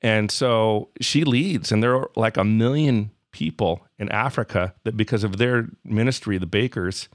And 0.02 0.31
so 0.31 0.88
she 1.00 1.25
leads, 1.25 1.71
and 1.71 1.83
there 1.83 1.95
are 1.95 2.11
like 2.16 2.37
a 2.37 2.45
million 2.45 3.12
people 3.31 3.87
in 3.99 4.11
Africa 4.11 4.75
that, 4.85 4.97
because 4.97 5.23
of 5.23 5.37
their 5.37 5.69
ministry, 5.85 6.38
the 6.38 6.47
Bakers 6.47 7.09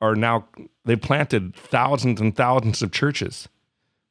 are 0.00 0.14
now, 0.14 0.46
they've 0.84 1.00
planted 1.00 1.54
thousands 1.54 2.20
and 2.20 2.34
thousands 2.34 2.80
of 2.82 2.90
churches 2.90 3.48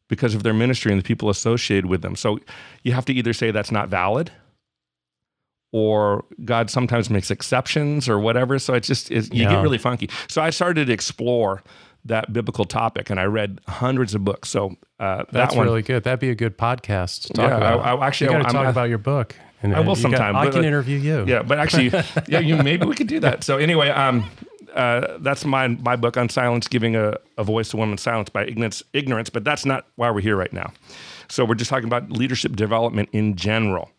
because 0.10 0.36
of 0.36 0.44
their 0.44 0.54
ministry 0.54 0.92
and 0.92 1.00
the 1.02 1.06
people 1.06 1.30
associated 1.30 1.86
with 1.88 2.02
them. 2.02 2.16
So 2.16 2.40
you 2.84 2.94
have 2.94 3.06
to 3.06 3.14
either 3.14 3.34
say 3.34 3.52
that's 3.52 3.72
not 3.72 3.90
valid 3.90 4.32
or 5.72 6.24
God 6.44 6.70
sometimes 6.70 7.10
makes 7.10 7.32
exceptions 7.32 8.08
or 8.08 8.20
whatever. 8.20 8.60
So 8.60 8.74
it 8.74 8.82
just 8.84 9.12
is, 9.12 9.30
you 9.34 9.44
Yeah. 9.44 9.52
get 9.56 9.62
really 9.62 9.78
funky. 9.78 10.10
So 10.30 10.42
I 10.42 10.50
started 10.50 10.88
to 10.88 10.94
explore 10.94 11.64
that 12.06 12.32
biblical 12.32 12.66
topic 12.66 13.10
and 13.10 13.20
I 13.20 13.24
read 13.24 13.60
hundreds 13.68 14.14
of 14.14 14.24
books. 14.24 14.50
So 14.50 14.76
uh, 15.00 15.18
that 15.18 15.32
that's 15.32 15.56
one, 15.56 15.66
really 15.66 15.82
good 15.82 16.04
that'd 16.04 16.20
be 16.20 16.30
a 16.30 16.36
good 16.36 16.58
podcast 16.58 17.24
to 17.24 17.34
talk 17.34 17.50
Yeah, 17.50 17.58
about 17.58 17.80
I- 17.82 17.94
I- 17.96 18.08
actually, 18.08 18.28
got 18.28 18.38
to 18.40 18.46
I'm- 18.46 18.54
talk 18.54 18.68
about 18.68 18.90
your 18.90 19.00
book 19.00 19.36
and 19.64 19.76
I 19.76 19.80
will 19.80 19.98
you 19.98 20.12
got- 20.12 20.36
i 20.36 20.50
can 20.50 20.64
interview 20.64 21.00
you 21.00 21.26
yeah, 21.28 21.42
but 21.42 21.58
actually, 21.58 21.92
yeah, 22.28 22.40
you 22.40 22.58
maybe 22.58 22.86
we 22.86 22.94
could 22.96 23.08
do 23.08 23.20
that. 23.22 23.44
So 23.44 23.58
anyway, 23.58 23.90
um, 23.90 24.30
uh, 24.76 25.18
that's 25.20 25.46
my 25.46 25.68
my 25.68 25.96
book 25.96 26.16
Unsilenced, 26.16 26.70
giving 26.70 26.96
a, 26.96 27.18
a 27.38 27.44
voice 27.44 27.70
to 27.70 27.78
women's 27.78 28.02
silence 28.02 28.30
by 28.30 28.46
ignorance. 28.46 28.84
Ignorance, 28.94 29.30
but 29.30 29.44
that's 29.44 29.66
not 29.66 29.88
why 29.96 30.12
we're 30.12 30.22
here 30.22 30.36
right 30.36 30.54
now. 30.54 30.72
So 31.30 31.46
we're 31.46 31.56
just 31.56 31.70
talking 31.70 31.88
about 31.88 32.12
leadership 32.12 32.56
development 32.56 33.10
in 33.12 33.36
general. 33.36 33.92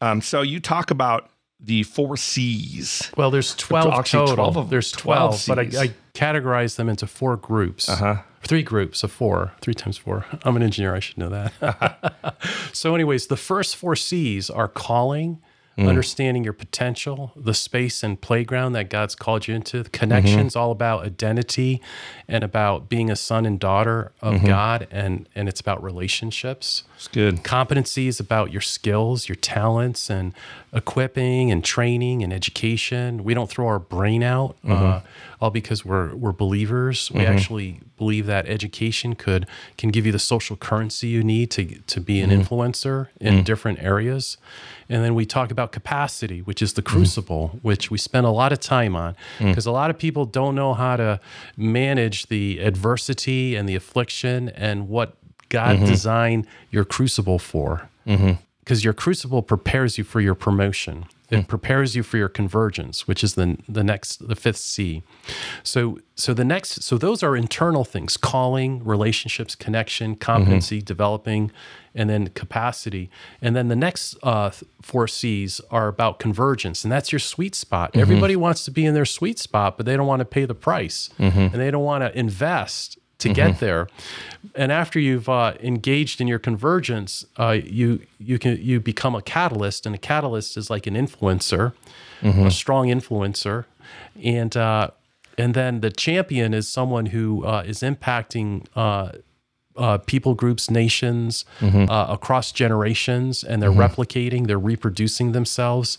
Um, 0.00 0.20
so 0.20 0.42
you 0.42 0.60
talk 0.60 0.90
about 0.90 1.30
the 1.60 1.82
four 1.82 2.16
C's. 2.16 3.10
Well, 3.16 3.30
there's 3.30 3.54
12 3.56 4.04
total. 4.04 4.34
12 4.34 4.56
of- 4.56 4.70
there's 4.70 4.92
12 4.92 5.44
12, 5.44 5.44
but 5.48 5.58
I, 5.58 5.82
I 5.84 5.90
categorize 6.14 6.76
them 6.76 6.88
into 6.88 7.06
four 7.06 7.36
groups. 7.36 7.88
Uh-huh. 7.88 8.22
Three 8.42 8.62
groups 8.62 9.02
of 9.02 9.10
four. 9.10 9.52
Three 9.60 9.74
times 9.74 9.98
four. 9.98 10.24
I'm 10.42 10.54
an 10.56 10.62
engineer. 10.62 10.94
I 10.94 11.00
should 11.00 11.18
know 11.18 11.28
that. 11.30 12.36
so, 12.72 12.94
anyways, 12.94 13.26
the 13.26 13.36
first 13.36 13.76
four 13.76 13.96
C's 13.96 14.48
are 14.48 14.68
calling, 14.68 15.42
Mm. 15.78 15.88
understanding 15.88 16.42
your 16.42 16.52
potential, 16.52 17.30
the 17.36 17.54
space 17.54 18.02
and 18.02 18.20
playground 18.20 18.72
that 18.72 18.90
God's 18.90 19.14
called 19.14 19.46
you 19.46 19.54
into, 19.54 19.84
connections, 19.84 20.54
mm-hmm. 20.54 20.58
all 20.60 20.72
about 20.72 21.04
identity 21.04 21.80
and 22.26 22.42
about 22.42 22.88
being 22.88 23.12
a 23.12 23.16
son 23.16 23.46
and 23.46 23.60
daughter 23.60 24.10
of 24.20 24.34
mm-hmm. 24.34 24.46
God, 24.48 24.88
and 24.90 25.28
and 25.36 25.48
it's 25.48 25.60
about 25.60 25.80
relationships. 25.80 26.82
It's 26.98 27.06
good. 27.06 27.44
Competency 27.44 28.08
is 28.08 28.18
about 28.18 28.50
your 28.50 28.60
skills, 28.60 29.28
your 29.28 29.36
talents, 29.36 30.10
and 30.10 30.34
equipping 30.72 31.52
and 31.52 31.62
training 31.62 32.24
and 32.24 32.32
education. 32.32 33.22
We 33.22 33.34
don't 33.34 33.48
throw 33.48 33.68
our 33.68 33.78
brain 33.78 34.24
out 34.24 34.56
uh, 34.64 34.68
mm-hmm. 34.68 35.06
all 35.40 35.50
because 35.50 35.84
we're 35.84 36.12
we're 36.16 36.32
believers. 36.32 37.08
We 37.12 37.20
mm-hmm. 37.20 37.32
actually 37.32 37.80
believe 37.98 38.26
that 38.26 38.46
education 38.46 39.14
could 39.14 39.46
can 39.76 39.90
give 39.90 40.06
you 40.06 40.12
the 40.12 40.18
social 40.18 40.56
currency 40.56 41.06
you 41.06 41.22
need 41.22 41.52
to 41.52 41.66
to 41.66 42.00
be 42.00 42.20
an 42.20 42.30
mm-hmm. 42.30 42.42
influencer 42.42 43.06
in 43.20 43.34
mm. 43.34 43.44
different 43.44 43.80
areas. 43.80 44.36
And 44.88 45.04
then 45.04 45.14
we 45.14 45.24
talk 45.24 45.52
about 45.52 45.70
capacity, 45.70 46.40
which 46.40 46.60
is 46.60 46.72
the 46.72 46.82
crucible, 46.82 47.60
which 47.62 47.92
we 47.92 47.98
spend 47.98 48.26
a 48.26 48.30
lot 48.30 48.52
of 48.52 48.58
time 48.58 48.96
on 48.96 49.14
mm. 49.38 49.50
because 49.50 49.66
a 49.66 49.70
lot 49.70 49.88
of 49.88 49.98
people 49.98 50.24
don't 50.24 50.56
know 50.56 50.74
how 50.74 50.96
to 50.96 51.20
manage 51.56 52.26
the 52.26 52.58
adversity 52.58 53.54
and 53.54 53.68
the 53.68 53.76
affliction 53.76 54.48
and 54.48 54.88
what 54.88 55.14
God 55.48 55.76
mm-hmm. 55.76 55.86
designed 55.86 56.46
your 56.70 56.84
crucible 56.84 57.38
for. 57.38 57.88
Mm-hmm. 58.06 58.32
Because 58.60 58.84
your 58.84 58.92
crucible 58.92 59.42
prepares 59.42 59.96
you 59.96 60.04
for 60.04 60.20
your 60.20 60.34
promotion. 60.34 61.06
It 61.30 61.40
hmm. 61.40 61.42
prepares 61.42 61.94
you 61.94 62.02
for 62.02 62.16
your 62.16 62.28
convergence, 62.28 63.06
which 63.06 63.22
is 63.22 63.34
the 63.34 63.58
the 63.68 63.84
next 63.84 64.28
the 64.28 64.36
fifth 64.36 64.58
C. 64.58 65.02
So 65.62 65.98
so 66.14 66.32
the 66.32 66.44
next 66.44 66.82
so 66.82 66.96
those 66.96 67.22
are 67.22 67.36
internal 67.36 67.84
things: 67.84 68.16
calling, 68.16 68.82
relationships, 68.82 69.54
connection, 69.54 70.12
mm-hmm. 70.12 70.20
competency, 70.20 70.80
developing, 70.80 71.50
and 71.94 72.08
then 72.08 72.28
capacity. 72.28 73.10
And 73.42 73.54
then 73.54 73.68
the 73.68 73.76
next 73.76 74.16
uh, 74.22 74.50
four 74.80 75.06
C's 75.06 75.60
are 75.70 75.88
about 75.88 76.18
convergence, 76.18 76.82
and 76.82 76.90
that's 76.90 77.12
your 77.12 77.18
sweet 77.18 77.54
spot. 77.54 77.94
Everybody 77.94 78.36
wants 78.36 78.64
to 78.64 78.70
be 78.70 78.86
in 78.86 78.94
their 78.94 79.04
sweet 79.04 79.38
spot, 79.38 79.76
but 79.76 79.84
they 79.84 79.96
don't 79.96 80.06
want 80.06 80.20
to 80.20 80.26
pay 80.26 80.46
the 80.46 80.54
price, 80.54 81.10
and 81.52 81.60
they 81.60 81.70
don't 81.70 81.84
want 81.84 82.04
to 82.04 82.18
invest 82.18 82.98
to 83.18 83.28
get 83.32 83.58
there. 83.60 83.88
And 84.54 84.70
after 84.72 84.98
you've 84.98 85.28
uh, 85.28 85.54
engaged 85.60 86.20
in 86.20 86.28
your 86.28 86.38
convergence, 86.38 87.26
uh, 87.36 87.58
you 87.64 88.00
you 88.18 88.38
can 88.38 88.56
you 88.62 88.80
become 88.80 89.14
a 89.14 89.22
catalyst, 89.22 89.86
and 89.86 89.94
a 89.94 89.98
catalyst 89.98 90.56
is 90.56 90.70
like 90.70 90.86
an 90.86 90.94
influencer, 90.94 91.72
a 92.22 92.50
strong 92.50 92.88
influencer, 92.88 93.64
and 94.22 94.56
uh, 94.56 94.90
and 95.36 95.54
then 95.54 95.80
the 95.80 95.90
champion 95.90 96.54
is 96.54 96.68
someone 96.68 97.06
who 97.06 97.44
uh, 97.44 97.62
is 97.66 97.80
impacting. 97.80 98.66
Uh, 98.74 99.12
uh, 99.76 99.96
people 99.96 100.34
groups, 100.34 100.68
nations, 100.72 101.44
uh, 101.88 102.06
across 102.10 102.50
generations, 102.50 103.44
and 103.44 103.62
they're 103.62 103.70
replicating, 103.88 104.48
they're 104.48 104.58
reproducing 104.58 105.30
themselves. 105.30 105.98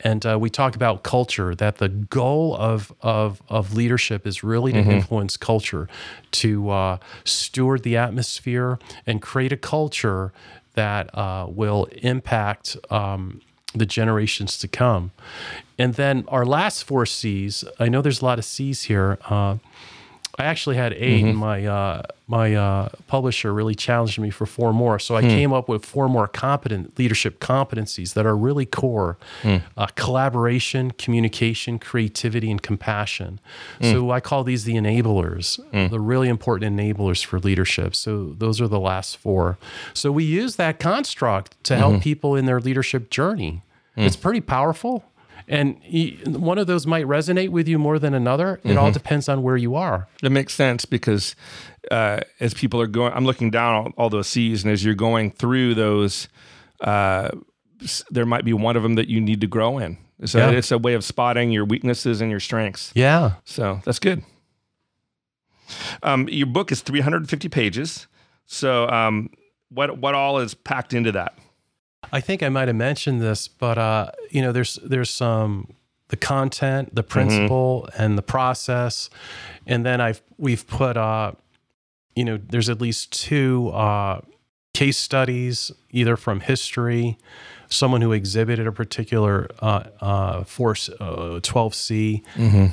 And 0.00 0.24
uh, 0.24 0.38
we 0.38 0.48
talk 0.48 0.76
about 0.76 1.02
culture, 1.02 1.54
that 1.54 1.78
the 1.78 1.88
goal 1.88 2.56
of, 2.56 2.92
of, 3.02 3.42
of 3.48 3.74
leadership 3.74 4.26
is 4.26 4.44
really 4.44 4.72
to 4.72 4.78
influence 4.78 5.36
culture, 5.36 5.88
to 6.32 6.70
uh, 6.70 6.98
steward 7.24 7.82
the 7.82 7.96
atmosphere 7.96 8.78
and 9.06 9.20
create 9.20 9.52
a 9.52 9.56
culture 9.56 10.32
that 10.74 11.12
uh, 11.18 11.46
will 11.48 11.88
impact 12.02 12.76
um, 12.90 13.40
the 13.74 13.86
generations 13.86 14.56
to 14.58 14.68
come. 14.68 15.10
And 15.78 15.94
then 15.94 16.24
our 16.28 16.46
last 16.46 16.84
four 16.84 17.04
C's, 17.04 17.64
I 17.80 17.88
know 17.88 18.00
there's 18.00 18.22
a 18.22 18.24
lot 18.24 18.38
of 18.38 18.44
C's 18.44 18.84
here. 18.84 19.18
I 20.38 20.44
actually 20.44 20.76
had 20.76 20.92
8 20.92 21.00
mm-hmm. 21.00 21.28
and 21.28 21.38
my 21.38 21.66
uh, 21.66 22.02
my 22.28 22.54
uh, 22.54 22.90
publisher 23.08 23.52
really 23.52 23.74
challenged 23.74 24.18
me 24.20 24.30
for 24.30 24.46
four 24.46 24.72
more. 24.72 24.98
So 24.98 25.16
I 25.16 25.22
hmm. 25.22 25.28
came 25.28 25.52
up 25.52 25.68
with 25.68 25.84
four 25.84 26.08
more 26.08 26.28
competent 26.28 26.96
leadership 26.98 27.40
competencies 27.40 28.14
that 28.14 28.24
are 28.24 28.36
really 28.36 28.64
core: 28.64 29.18
hmm. 29.42 29.56
uh, 29.76 29.86
collaboration, 29.96 30.92
communication, 30.92 31.78
creativity, 31.78 32.50
and 32.50 32.62
compassion. 32.62 33.40
Hmm. 33.80 33.92
So 33.92 34.10
I 34.10 34.20
call 34.20 34.44
these 34.44 34.64
the 34.64 34.74
enablers, 34.74 35.58
the 35.90 36.00
really 36.00 36.28
important 36.28 36.78
enablers 36.78 37.24
for 37.24 37.40
leadership. 37.40 37.96
So 37.96 38.34
those 38.38 38.60
are 38.60 38.68
the 38.68 38.80
last 38.80 39.16
four. 39.16 39.58
So 39.92 40.12
we 40.12 40.24
use 40.24 40.56
that 40.56 40.78
construct 40.78 41.62
to 41.64 41.76
help 41.76 41.94
mm-hmm. 41.94 42.02
people 42.02 42.36
in 42.36 42.46
their 42.46 42.60
leadership 42.60 43.10
journey. 43.10 43.62
It's 43.96 44.16
pretty 44.16 44.40
powerful. 44.40 45.04
And 45.48 45.80
one 46.26 46.58
of 46.58 46.66
those 46.66 46.86
might 46.86 47.06
resonate 47.06 47.48
with 47.48 47.68
you 47.68 47.78
more 47.78 47.98
than 47.98 48.12
another. 48.12 48.60
It 48.64 48.76
all 48.76 48.92
depends 48.92 49.28
on 49.30 49.42
where 49.42 49.56
you 49.56 49.74
are. 49.76 50.06
It 50.22 50.30
makes 50.30 50.52
sense 50.54 50.84
because 50.84 51.34
uh, 51.90 52.20
as 52.38 52.52
people 52.52 52.80
are 52.82 52.86
going, 52.86 53.12
I'm 53.14 53.24
looking 53.24 53.50
down 53.50 53.74
all, 53.74 53.92
all 53.96 54.10
those 54.10 54.26
C's, 54.28 54.62
and 54.62 54.70
as 54.72 54.84
you're 54.84 54.94
going 54.94 55.30
through 55.30 55.74
those, 55.74 56.28
uh, 56.82 57.30
there 58.10 58.26
might 58.26 58.44
be 58.44 58.52
one 58.52 58.76
of 58.76 58.82
them 58.82 58.96
that 58.96 59.08
you 59.08 59.20
need 59.22 59.40
to 59.40 59.46
grow 59.46 59.78
in. 59.78 59.96
So 60.26 60.38
Yeah. 60.38 60.50
it's 60.50 60.70
a 60.70 60.78
way 60.78 60.94
of 60.94 61.02
spotting 61.04 61.50
your 61.50 61.64
weaknesses 61.64 62.20
and 62.20 62.30
your 62.30 62.40
strengths. 62.40 62.92
Yeah. 62.94 63.34
So 63.44 63.80
that's 63.84 63.98
good. 64.00 64.22
Um, 66.02 66.28
your 66.28 66.46
book 66.46 66.72
is 66.72 66.80
350 66.82 67.48
pages. 67.48 68.06
So 68.46 68.88
um, 68.88 69.30
what 69.70 69.98
what 69.98 70.14
all 70.14 70.38
is 70.38 70.54
packed 70.54 70.92
into 70.94 71.12
that? 71.12 71.34
I 72.12 72.20
think 72.20 72.42
I 72.42 72.48
might 72.48 72.68
have 72.68 72.76
mentioned 72.76 73.20
this, 73.20 73.48
but 73.48 73.78
uh, 73.78 74.10
you 74.30 74.42
know, 74.42 74.52
there's 74.52 74.78
there's 74.84 75.10
some 75.10 75.74
the 76.08 76.16
content, 76.16 76.94
the 76.94 77.02
principle, 77.02 77.88
and 77.98 78.16
the 78.16 78.22
process, 78.22 79.10
and 79.66 79.84
then 79.84 80.00
I've 80.00 80.22
we've 80.38 80.66
put 80.66 80.96
uh, 80.96 81.32
you 82.16 82.24
know, 82.24 82.36
there's 82.48 82.68
at 82.68 82.80
least 82.80 83.12
two 83.12 83.68
uh, 83.68 84.20
case 84.74 84.98
studies, 84.98 85.70
either 85.90 86.16
from 86.16 86.40
history, 86.40 87.16
someone 87.68 88.00
who 88.00 88.10
exhibited 88.12 88.66
a 88.66 88.72
particular 88.72 89.48
uh, 89.60 89.84
uh, 90.00 90.44
force 90.44 90.88
uh, 90.88 91.38
12C, 91.42 92.22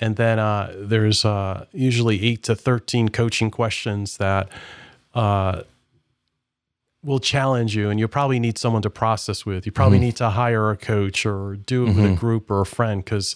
and 0.02 0.16
then 0.16 0.40
uh, 0.40 0.74
there's 0.78 1.26
uh, 1.26 1.66
usually 1.74 2.24
eight 2.24 2.42
to 2.44 2.56
13 2.56 3.10
coaching 3.10 3.52
questions 3.52 4.18
that 4.18 4.50
uh, 5.14 5.62
will 7.06 7.20
challenge 7.20 7.76
you 7.76 7.90
and 7.90 8.00
you'll 8.00 8.10
probably 8.10 8.40
need 8.40 8.58
someone 8.58 8.82
to 8.82 8.90
process 8.90 9.46
with. 9.46 9.66
You 9.66 9.72
probably 9.72 9.98
mm-hmm. 9.98 10.06
need 10.06 10.16
to 10.18 10.32
hire 10.32 10.72
a 10.72 10.78
coach 10.78 11.26
or 11.26 11.56
do 11.56 11.84
it 11.84 11.88
with 11.88 12.00
a 12.00 12.02
mm-hmm. 12.02 12.16
group 12.16 12.50
or 12.50 12.62
a 12.62 12.66
friend 12.66 13.04
because 13.04 13.36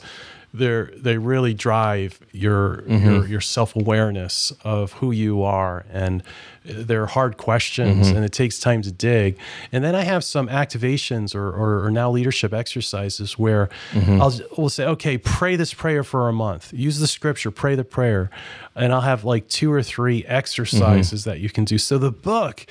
they're 0.53 0.91
they 0.95 1.17
really 1.17 1.53
drive 1.53 2.19
your 2.31 2.77
mm-hmm. 2.77 3.05
your, 3.05 3.27
your 3.27 3.41
self-awareness 3.41 4.51
of 4.63 4.93
who 4.93 5.11
you 5.11 5.43
are 5.43 5.85
and 5.91 6.23
they're 6.65 7.05
hard 7.05 7.37
questions 7.37 8.09
and 8.09 8.25
it 8.25 8.31
takes 8.31 8.59
time 8.59 8.81
to 8.81 8.91
dig. 8.91 9.37
And 9.71 9.83
then 9.83 9.93
i 9.93 10.01
have 10.01 10.23
some 10.23 10.47
activations 10.47 11.35
or, 11.35 11.49
or, 11.49 11.85
or 11.85 11.91
now 11.91 12.09
leadership 12.09 12.53
exercises 12.53 13.37
where 13.37 13.69
i'll 13.93 14.33
we'll 14.57 14.69
say 14.69 14.85
okay 14.85 15.17
pray 15.17 15.55
this 15.55 15.73
prayer 15.73 16.03
for 16.03 16.27
a 16.27 16.33
month. 16.33 16.73
Use 16.73 16.99
the 16.99 17.07
scripture 17.07 17.51
pray 17.51 17.75
the 17.75 17.83
prayer. 17.83 18.31
And 18.75 18.91
i'll 18.91 19.01
have 19.01 19.23
like 19.23 19.47
two 19.49 19.71
or 19.71 19.83
three 19.83 20.25
exercises 20.25 21.25
that 21.25 21.39
you 21.39 21.49
can 21.49 21.63
do. 21.63 21.77
So 21.77 21.99
the 21.99 22.11
book 22.11 22.65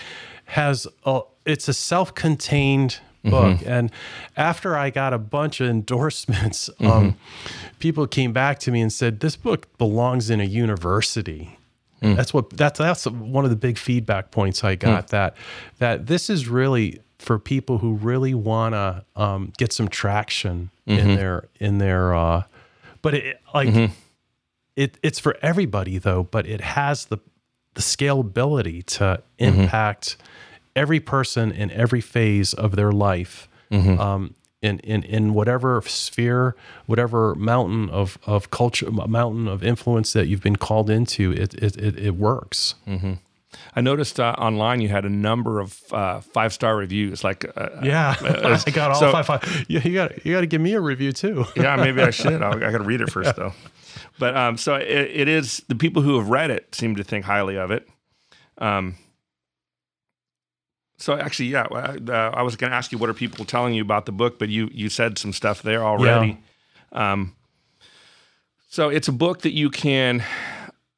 has 0.49 0.87
a 1.05 1.21
it's 1.45 1.69
a 1.69 1.75
self-contained 1.75 3.01
mm-hmm. 3.25 3.31
book. 3.31 3.61
And 3.67 3.91
after 4.37 4.77
i 4.77 4.91
got 4.91 5.13
a 5.13 5.19
bunch 5.19 5.61
of 5.61 5.69
endorsements 5.77 6.69
um, 6.81 6.87
mm-hmm. 6.87 7.69
people 7.79 8.07
came 8.07 8.33
back 8.33 8.59
to 8.61 8.71
me 8.71 8.81
and 8.81 8.93
said 8.93 9.21
this 9.21 9.37
book 9.37 9.77
belongs 9.79 10.31
in 10.31 10.41
a 10.41 10.45
university. 10.45 11.59
Mm. 12.03 12.17
That's 12.17 12.33
what 12.33 12.51
that's 12.51 12.79
that's 12.79 13.07
one 13.07 13.45
of 13.45 13.51
the 13.51 13.57
big 13.57 13.77
feedback 13.77 14.31
points 14.31 14.63
i 14.63 14.77
got 14.77 15.07
mm. 15.07 15.11
that 15.11 15.37
that 15.79 16.07
this 16.07 16.31
is 16.31 16.49
really 16.49 17.01
for 17.19 17.41
people 17.41 17.79
who 17.79 17.95
really 17.95 18.35
want 18.35 18.75
to 18.75 19.05
um, 19.17 19.53
get 19.59 19.73
some 19.73 19.89
traction 19.89 20.71
in 20.87 20.99
mm-hmm. 20.99 21.15
their 21.17 21.49
in 21.59 21.79
their 21.79 22.15
uh, 22.15 22.45
but 23.03 23.15
it 23.15 23.41
like 23.53 23.91
it 24.77 24.97
it's 25.03 25.19
for 25.19 25.37
everybody 25.43 25.99
though 25.99 26.23
but 26.23 26.47
it 26.47 26.61
has 26.61 27.07
the 27.07 27.19
the 27.75 27.83
scalability 27.83 28.85
to 28.85 29.23
impact 29.39 30.17
every 30.79 31.01
person 31.01 31.53
in 31.53 31.71
every 31.73 32.01
phase 32.01 32.55
of 32.55 32.71
their 32.77 32.93
life 32.93 33.49
um, 33.71 34.35
in, 34.63 34.79
in 34.81 35.03
in 35.03 35.35
whatever 35.35 35.81
sphere 35.87 36.55
whatever 36.87 37.35
mountain 37.35 37.91
of 37.91 38.19
of 38.27 38.51
culture 38.51 38.91
mountain 38.91 39.47
of 39.49 39.63
influence 39.63 40.13
that 40.13 40.27
you've 40.29 40.43
been 40.43 40.57
called 40.57 40.89
into 40.91 41.33
it 41.33 41.55
it, 41.55 41.77
it, 41.77 41.95
it 41.99 42.15
works 42.17 42.75
I 43.75 43.81
noticed 43.81 44.21
uh, 44.21 44.35
online 44.39 44.81
you 44.81 44.89
had 44.89 45.05
a 45.05 45.09
number 45.11 45.59
of 45.61 45.81
uh, 45.93 46.21
five 46.21 46.53
star 46.53 46.77
reviews. 46.77 47.25
Like, 47.25 47.45
uh, 47.57 47.69
yeah 47.83 48.15
i 48.67 48.71
got 48.71 48.91
all 48.93 49.01
so- 49.01 49.13
five, 49.13 49.27
five 49.27 49.65
yeah 49.69 49.81
you 49.85 49.95
got 49.95 50.25
you 50.25 50.33
got 50.35 50.41
to 50.43 50.47
give 50.47 50.61
me 50.61 50.75
a 50.75 50.81
review 50.81 51.13
too 51.13 51.45
yeah, 51.57 51.77
maybe 51.77 52.03
I 52.03 52.11
should. 52.11 52.43
I'll, 52.47 52.55
I 52.57 52.71
got 52.71 52.79
to 52.79 52.85
read 52.85 53.01
it 53.01 53.11
first, 53.11 53.35
though. 53.37 53.53
But 54.19 54.37
um, 54.37 54.57
so 54.59 54.75
it, 54.75 55.11
it 55.23 55.29
is. 55.29 55.63
The 55.69 55.75
people 55.75 56.03
who 56.03 56.19
have 56.19 56.29
read 56.29 56.51
it 56.51 56.75
seem 56.75 56.97
to 56.97 57.05
think 57.05 57.25
highly 57.25 57.57
of 57.57 57.71
it. 57.71 57.89
Um, 58.59 58.97
so 60.99 61.17
actually, 61.17 61.47
yeah, 61.47 61.63
uh, 61.63 62.33
I 62.35 62.43
was 62.43 62.57
going 62.57 62.71
to 62.71 62.77
ask 62.77 62.91
you 62.91 62.99
what 62.99 63.09
are 63.09 63.15
people 63.15 63.45
telling 63.45 63.73
you 63.73 63.83
about 63.83 64.05
the 64.07 64.13
book, 64.13 64.39
but 64.39 64.49
you 64.49 64.69
you 64.73 64.89
said 64.89 65.17
some 65.17 65.33
stuff 65.33 65.63
there 65.63 65.85
already. 65.85 66.39
Um, 66.93 67.37
so 68.69 68.89
it's 68.89 69.07
a 69.07 69.13
book 69.13 69.43
that 69.43 69.53
you 69.53 69.71
can. 69.71 70.25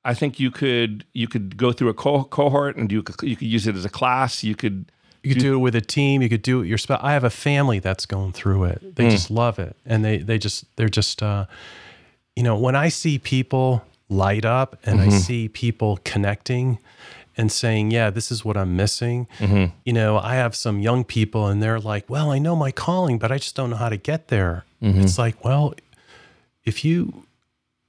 I 0.03 0.15
think 0.15 0.41
you 0.41 0.51
could 0.51 1.05
you 1.13 1.29
could 1.29 1.59
go 1.59 1.73
through 1.73 1.91
a 1.91 1.95
co- 1.95 2.25
cohort 2.25 2.77
and 2.77 2.91
you 2.91 3.03
could, 3.03 3.29
you 3.29 3.37
could 3.37 3.49
use 3.49 3.67
it 3.67 3.77
as 3.77 3.85
a 3.85 3.91
class. 3.91 4.43
You 4.43 4.57
could 4.57 4.91
You 5.23 5.35
could 5.35 5.43
do, 5.43 5.55
it 5.55 5.59
with 5.59 5.75
a 5.75 5.83
team. 5.83 6.23
You 6.23 6.31
could 6.31 6.43
do 6.43 6.63
it 6.63 6.67
your 6.67 6.79
spouse. 6.79 7.01
I 7.03 7.13
have 7.13 7.25
a 7.25 7.31
family 7.31 7.79
that's 7.79 8.07
going 8.07 8.33
through 8.33 8.65
it. 8.65 8.97
They 8.97 9.05
mm. 9.05 9.11
just 9.11 9.31
love 9.31 9.59
it, 9.59 9.77
and 9.85 10.03
they 10.03 10.17
they 10.17 10.39
just 10.39 10.65
they're 10.77 10.89
just 10.89 11.23
uh, 11.23 11.45
you 12.35 12.43
know 12.43 12.57
when 12.57 12.75
I 12.75 12.89
see 12.89 13.19
people 13.19 13.85
light 14.09 14.47
up 14.47 14.79
and 14.85 14.99
mm-hmm. 14.99 15.11
I 15.11 15.13
see 15.13 15.49
people 15.49 15.99
connecting 16.05 16.79
and 17.41 17.51
saying, 17.51 17.91
"Yeah, 17.91 18.11
this 18.11 18.31
is 18.31 18.45
what 18.45 18.57
I'm 18.57 18.77
missing." 18.77 19.27
Mm-hmm. 19.39 19.75
You 19.85 19.93
know, 19.93 20.19
I 20.19 20.35
have 20.35 20.55
some 20.55 20.81
young 20.81 21.05
people 21.05 21.47
and 21.47 21.63
they're 21.63 21.81
like, 21.81 22.09
"Well, 22.09 22.31
I 22.31 22.39
know 22.39 22.55
my 22.55 22.71
calling, 22.71 23.19
but 23.19 23.33
I 23.33 23.39
just 23.39 23.57
don't 23.57 23.71
know 23.71 23.77
how 23.77 23.89
to 23.89 23.97
get 23.97 24.29
there." 24.29 24.65
Mm-hmm. 24.83 25.01
It's 25.01 25.19
like, 25.19 25.45
well, 25.45 25.75
if 26.65 26.85
you 26.85 27.25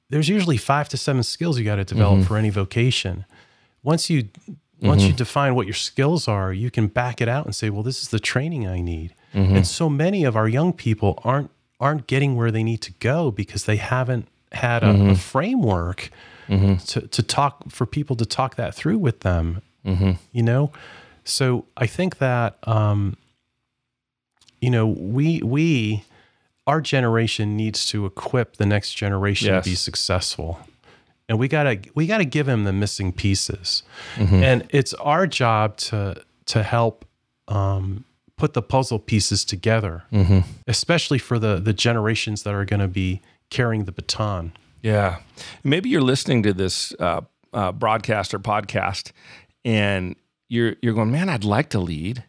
there's 0.09 0.27
usually 0.27 0.57
5 0.57 0.89
to 0.89 0.97
7 0.97 1.23
skills 1.23 1.57
you 1.57 1.63
got 1.63 1.77
to 1.77 1.85
develop 1.85 2.19
mm-hmm. 2.19 2.27
for 2.27 2.37
any 2.37 2.49
vocation. 2.49 3.25
Once 3.81 4.09
you 4.09 4.27
once 4.81 5.03
you 5.03 5.09
mm-hmm. 5.09 5.17
define 5.17 5.55
what 5.55 5.67
your 5.67 5.75
skills 5.75 6.27
are, 6.27 6.51
you 6.51 6.71
can 6.71 6.87
back 6.87 7.21
it 7.21 7.29
out 7.29 7.45
and 7.45 7.55
say, 7.55 7.69
"Well, 7.69 7.83
this 7.83 8.01
is 8.01 8.09
the 8.09 8.19
training 8.19 8.67
I 8.67 8.81
need." 8.81 9.13
Mm-hmm. 9.33 9.57
And 9.57 9.67
so 9.67 9.89
many 9.89 10.23
of 10.23 10.35
our 10.35 10.47
young 10.47 10.73
people 10.73 11.19
aren't 11.23 11.51
aren't 11.79 12.07
getting 12.07 12.35
where 12.35 12.51
they 12.51 12.63
need 12.63 12.81
to 12.81 12.91
go 12.93 13.31
because 13.31 13.65
they 13.65 13.77
haven't 13.77 14.27
had 14.51 14.83
a, 14.83 14.89
a 14.89 14.93
mm-hmm. 14.93 15.13
framework 15.13 16.09
mm-hmm. 16.47 16.75
to 16.75 17.07
to 17.07 17.23
talk 17.23 17.69
for 17.69 17.85
people 17.85 18.15
to 18.15 18.25
talk 18.25 18.55
that 18.55 18.75
through 18.75 18.97
with 18.97 19.21
them. 19.21 19.61
Mm-hmm. 19.85 20.11
You 20.31 20.43
know, 20.43 20.71
so 21.23 21.65
I 21.77 21.87
think 21.87 22.17
that 22.19 22.57
um, 22.67 23.17
you 24.59 24.69
know 24.69 24.87
we 24.87 25.41
we 25.41 26.03
our 26.67 26.81
generation 26.81 27.57
needs 27.57 27.85
to 27.87 28.05
equip 28.05 28.57
the 28.57 28.65
next 28.65 28.93
generation 28.93 29.47
yes. 29.47 29.63
to 29.63 29.69
be 29.69 29.75
successful 29.75 30.59
and 31.31 31.39
we 31.39 31.47
gotta 31.47 31.79
we 31.95 32.07
gotta 32.07 32.25
give 32.25 32.49
him 32.49 32.65
the 32.65 32.73
missing 32.73 33.13
pieces, 33.13 33.83
mm-hmm. 34.15 34.43
and 34.43 34.67
it's 34.69 34.93
our 34.95 35.25
job 35.25 35.77
to 35.77 36.21
to 36.47 36.61
help 36.61 37.05
um, 37.47 38.03
put 38.35 38.51
the 38.51 38.61
puzzle 38.61 38.99
pieces 38.99 39.45
together, 39.45 40.03
mm-hmm. 40.11 40.39
especially 40.67 41.17
for 41.17 41.39
the 41.39 41.55
the 41.55 41.71
generations 41.71 42.43
that 42.43 42.53
are 42.53 42.65
going 42.65 42.81
to 42.81 42.87
be 42.89 43.21
carrying 43.49 43.85
the 43.85 43.93
baton. 43.93 44.51
Yeah, 44.81 45.19
maybe 45.63 45.89
you're 45.89 46.01
listening 46.01 46.43
to 46.43 46.53
this 46.53 46.93
uh, 46.99 47.21
uh, 47.53 47.71
broadcast 47.71 48.33
or 48.33 48.39
podcast, 48.39 49.11
and 49.63 50.15
you're 50.49 50.75
you're 50.81 50.93
going, 50.93 51.11
man, 51.11 51.29
I'd 51.29 51.43
like 51.43 51.69
to 51.69 51.79
lead. 51.79 52.23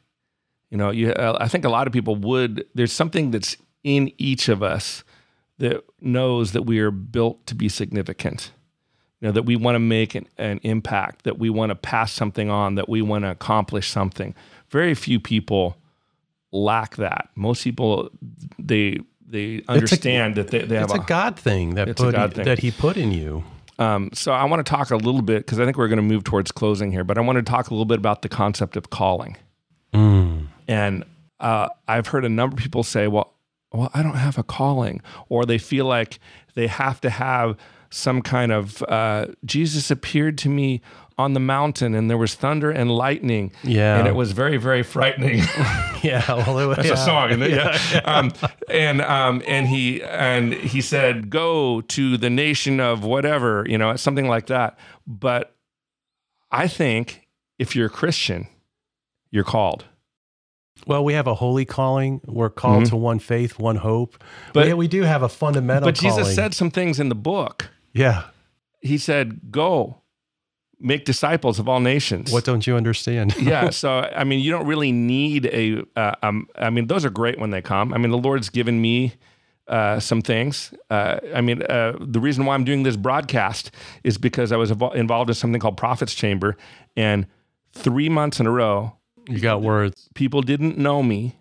You 0.71 0.79
know, 0.79 0.91
you, 0.91 1.13
uh, 1.13 1.37
I 1.41 1.49
think 1.49 1.65
a 1.65 1.69
lot 1.71 1.87
of 1.87 1.93
people 1.93 2.17
would. 2.17 2.67
There's 2.75 2.93
something 2.93 3.31
that's 3.31 3.57
in 3.85 4.13
each 4.19 4.49
of 4.49 4.63
us 4.63 5.05
that 5.59 5.85
knows 6.01 6.53
that 6.53 6.63
we 6.63 6.79
are 6.81 6.91
built 6.91 7.47
to 7.47 7.55
be 7.55 7.69
significant 7.69 8.53
you 9.23 9.29
know, 9.29 9.33
that 9.33 9.45
we 9.45 9.55
want 9.55 9.77
to 9.77 9.79
make 9.79 10.17
an, 10.17 10.27
an 10.37 10.59
impact, 10.65 11.23
that 11.23 11.39
we 11.39 11.49
want 11.49 11.71
to 11.71 11.77
pass 11.77 12.13
something 12.13 12.51
on, 12.51 12.75
that 12.75 12.89
we 12.89 13.01
want 13.01 13.23
to 13.23 13.31
accomplish 13.31 13.89
something. 13.89 14.35
Very 14.69 14.97
few 14.97 15.21
people 15.21 15.77
lack 16.51 16.97
that. 16.97 17.29
Most 17.37 17.63
people 17.63 18.11
they 18.59 18.99
they 19.27 19.63
understand 19.69 20.39
a, 20.39 20.43
that 20.43 20.51
they, 20.51 20.65
they 20.65 20.77
have 20.77 20.85
it's 20.85 20.95
a, 20.95 21.01
a, 21.01 21.05
God 21.05 21.39
thing 21.39 21.75
that 21.75 21.97
put 21.97 22.15
thing. 22.35 22.45
that 22.45 22.59
He 22.59 22.71
put 22.71 22.97
in 22.97 23.13
you. 23.13 23.45
Um, 23.79 24.11
so 24.13 24.33
I 24.33 24.45
want 24.45 24.65
to 24.65 24.71
talk 24.71 24.91
a 24.91 24.97
little 24.97 25.23
bit 25.23 25.45
because 25.45 25.59
I 25.59 25.65
think 25.65 25.77
we're 25.77 25.89
going 25.89 25.97
to 25.97 26.03
move 26.03 26.25
towards 26.25 26.53
closing 26.53 26.93
here, 26.93 27.05
but 27.05 27.19
I 27.19 27.21
want 27.23 27.37
to 27.37 27.43
talk 27.43 27.69
a 27.69 27.75
little 27.75 27.87
bit 27.87 27.99
about 27.99 28.23
the 28.23 28.29
concept 28.29 28.77
of 28.77 28.91
calling. 28.91 29.37
Mm. 29.95 30.49
And 30.69 31.05
uh, 31.41 31.69
I've 31.89 32.07
heard 32.07 32.25
a 32.25 32.29
number 32.29 32.55
of 32.55 32.63
people 32.63 32.83
say, 32.83 33.09
"Well, 33.09 33.35
well, 33.73 33.91
I 33.95 34.03
don't 34.03 34.17
have 34.17 34.39
a 34.39 34.43
calling," 34.43 35.03
or 35.29 35.45
they 35.45 35.59
feel 35.59 35.87
like 35.87 36.19
they 36.55 36.67
have 36.67 37.01
to 37.01 37.11
have 37.11 37.57
some 37.93 38.23
kind 38.23 38.53
of 38.53 38.83
uh, 38.85 39.27
Jesus 39.45 39.91
appeared 39.91 40.39
to 40.39 40.49
me 40.49 40.81
on 41.19 41.35
the 41.35 41.41
mountain 41.41 41.95
and 41.95 42.09
there 42.09 42.17
was 42.17 42.35
thunder 42.35 42.71
and 42.71 42.91
lightning. 42.91 43.53
Yeah. 43.63 43.99
And 43.99 44.09
it 44.09 44.15
was 44.15 44.33
very, 44.33 44.57
very 44.57 44.83
frightening. 44.83 45.39
yeah. 46.03 46.25
Well, 46.27 46.59
it 46.59 46.67
was, 46.67 46.77
That's 46.77 46.89
yeah. 46.89 46.95
a 46.95 46.97
song. 46.97 47.31
Isn't 47.31 47.43
it? 47.43 47.51
Yeah. 47.51 47.79
yeah. 47.93 47.99
Um, 48.05 48.33
and, 48.71 49.03
um, 49.03 49.43
and 49.47 49.69
he, 49.69 50.03
and 50.03 50.55
he 50.55 50.81
said, 50.81 51.29
go 51.29 51.83
to 51.83 52.17
the 52.17 52.31
nation 52.31 52.81
of 52.81 53.05
whatever, 53.05 53.65
you 53.69 53.77
know, 53.77 53.95
something 53.97 54.27
like 54.27 54.47
that. 54.47 54.79
But 55.07 55.55
I 56.51 56.69
think 56.69 57.29
if 57.59 57.77
you're 57.77 57.87
a 57.87 57.91
Christian, 57.91 58.49
you're 59.31 59.45
called. 59.45 59.85
Well, 60.87 61.05
we 61.05 61.13
have 61.13 61.27
a 61.27 61.35
holy 61.35 61.65
calling. 61.65 62.21
We're 62.27 62.51
called 62.51 62.85
mm-hmm. 62.85 62.91
to 62.91 62.97
one 62.97 63.19
faith, 63.19 63.59
one 63.59 63.77
hope. 63.77 64.23
But 64.53 64.67
we, 64.67 64.75
we 64.75 64.89
do 64.89 65.03
have 65.03 65.23
a 65.23 65.29
fundamental. 65.29 65.87
But 65.87 65.99
calling. 65.99 66.17
Jesus 66.17 66.35
said 66.35 66.55
some 66.55 66.71
things 66.71 66.99
in 66.99 67.09
the 67.09 67.15
book 67.15 67.71
yeah. 67.93 68.25
He 68.81 68.99
said, 68.99 69.51
Go 69.51 70.03
make 70.83 71.05
disciples 71.05 71.59
of 71.59 71.69
all 71.69 71.81
nations. 71.81 72.33
What 72.33 72.45
don't 72.45 72.67
you 72.67 72.77
understand? 72.77 73.37
yeah. 73.41 73.71
So, 73.71 74.01
I 74.15 74.25
mean, 74.25 74.41
you 74.41 74.51
don't 74.51 74.67
really 74.67 74.93
need 74.93 75.47
a. 75.47 75.85
Uh, 75.97 76.15
um, 76.23 76.49
I 76.57 76.71
mean, 76.71 76.89
those 76.89 77.05
are 77.05 77.11
great 77.11 77.39
when 77.39 77.51
they 77.51 77.63
come. 77.63 77.95
I 77.95 77.99
mean, 77.99 78.11
the 78.11 78.19
Lord's 78.19 78.49
given 78.49 78.81
me 78.81 79.15
uh, 79.69 80.01
some 80.01 80.23
things. 80.23 80.75
Uh, 80.91 81.21
I 81.35 81.41
mean, 81.41 81.63
uh, 81.63 81.97
the 82.01 82.21
reason 82.21 82.45
why 82.45 82.55
I'm 82.55 82.65
doing 82.65 82.83
this 82.83 82.97
broadcast 82.97 83.71
is 84.05 84.19
because 84.19 84.53
I 84.53 84.57
was 84.57 84.71
involved 84.71 85.31
in 85.31 85.35
something 85.35 85.61
called 85.61 85.77
Prophets 85.77 86.15
Chamber, 86.15 86.57
and 86.97 87.27
three 87.73 88.09
months 88.09 88.41
in 88.41 88.47
a 88.47 88.51
row, 88.51 88.97
you 89.29 89.41
got 89.41 89.63
words. 89.63 90.09
People 90.15 90.43
didn't 90.43 90.79
know 90.79 91.03
me, 91.03 91.37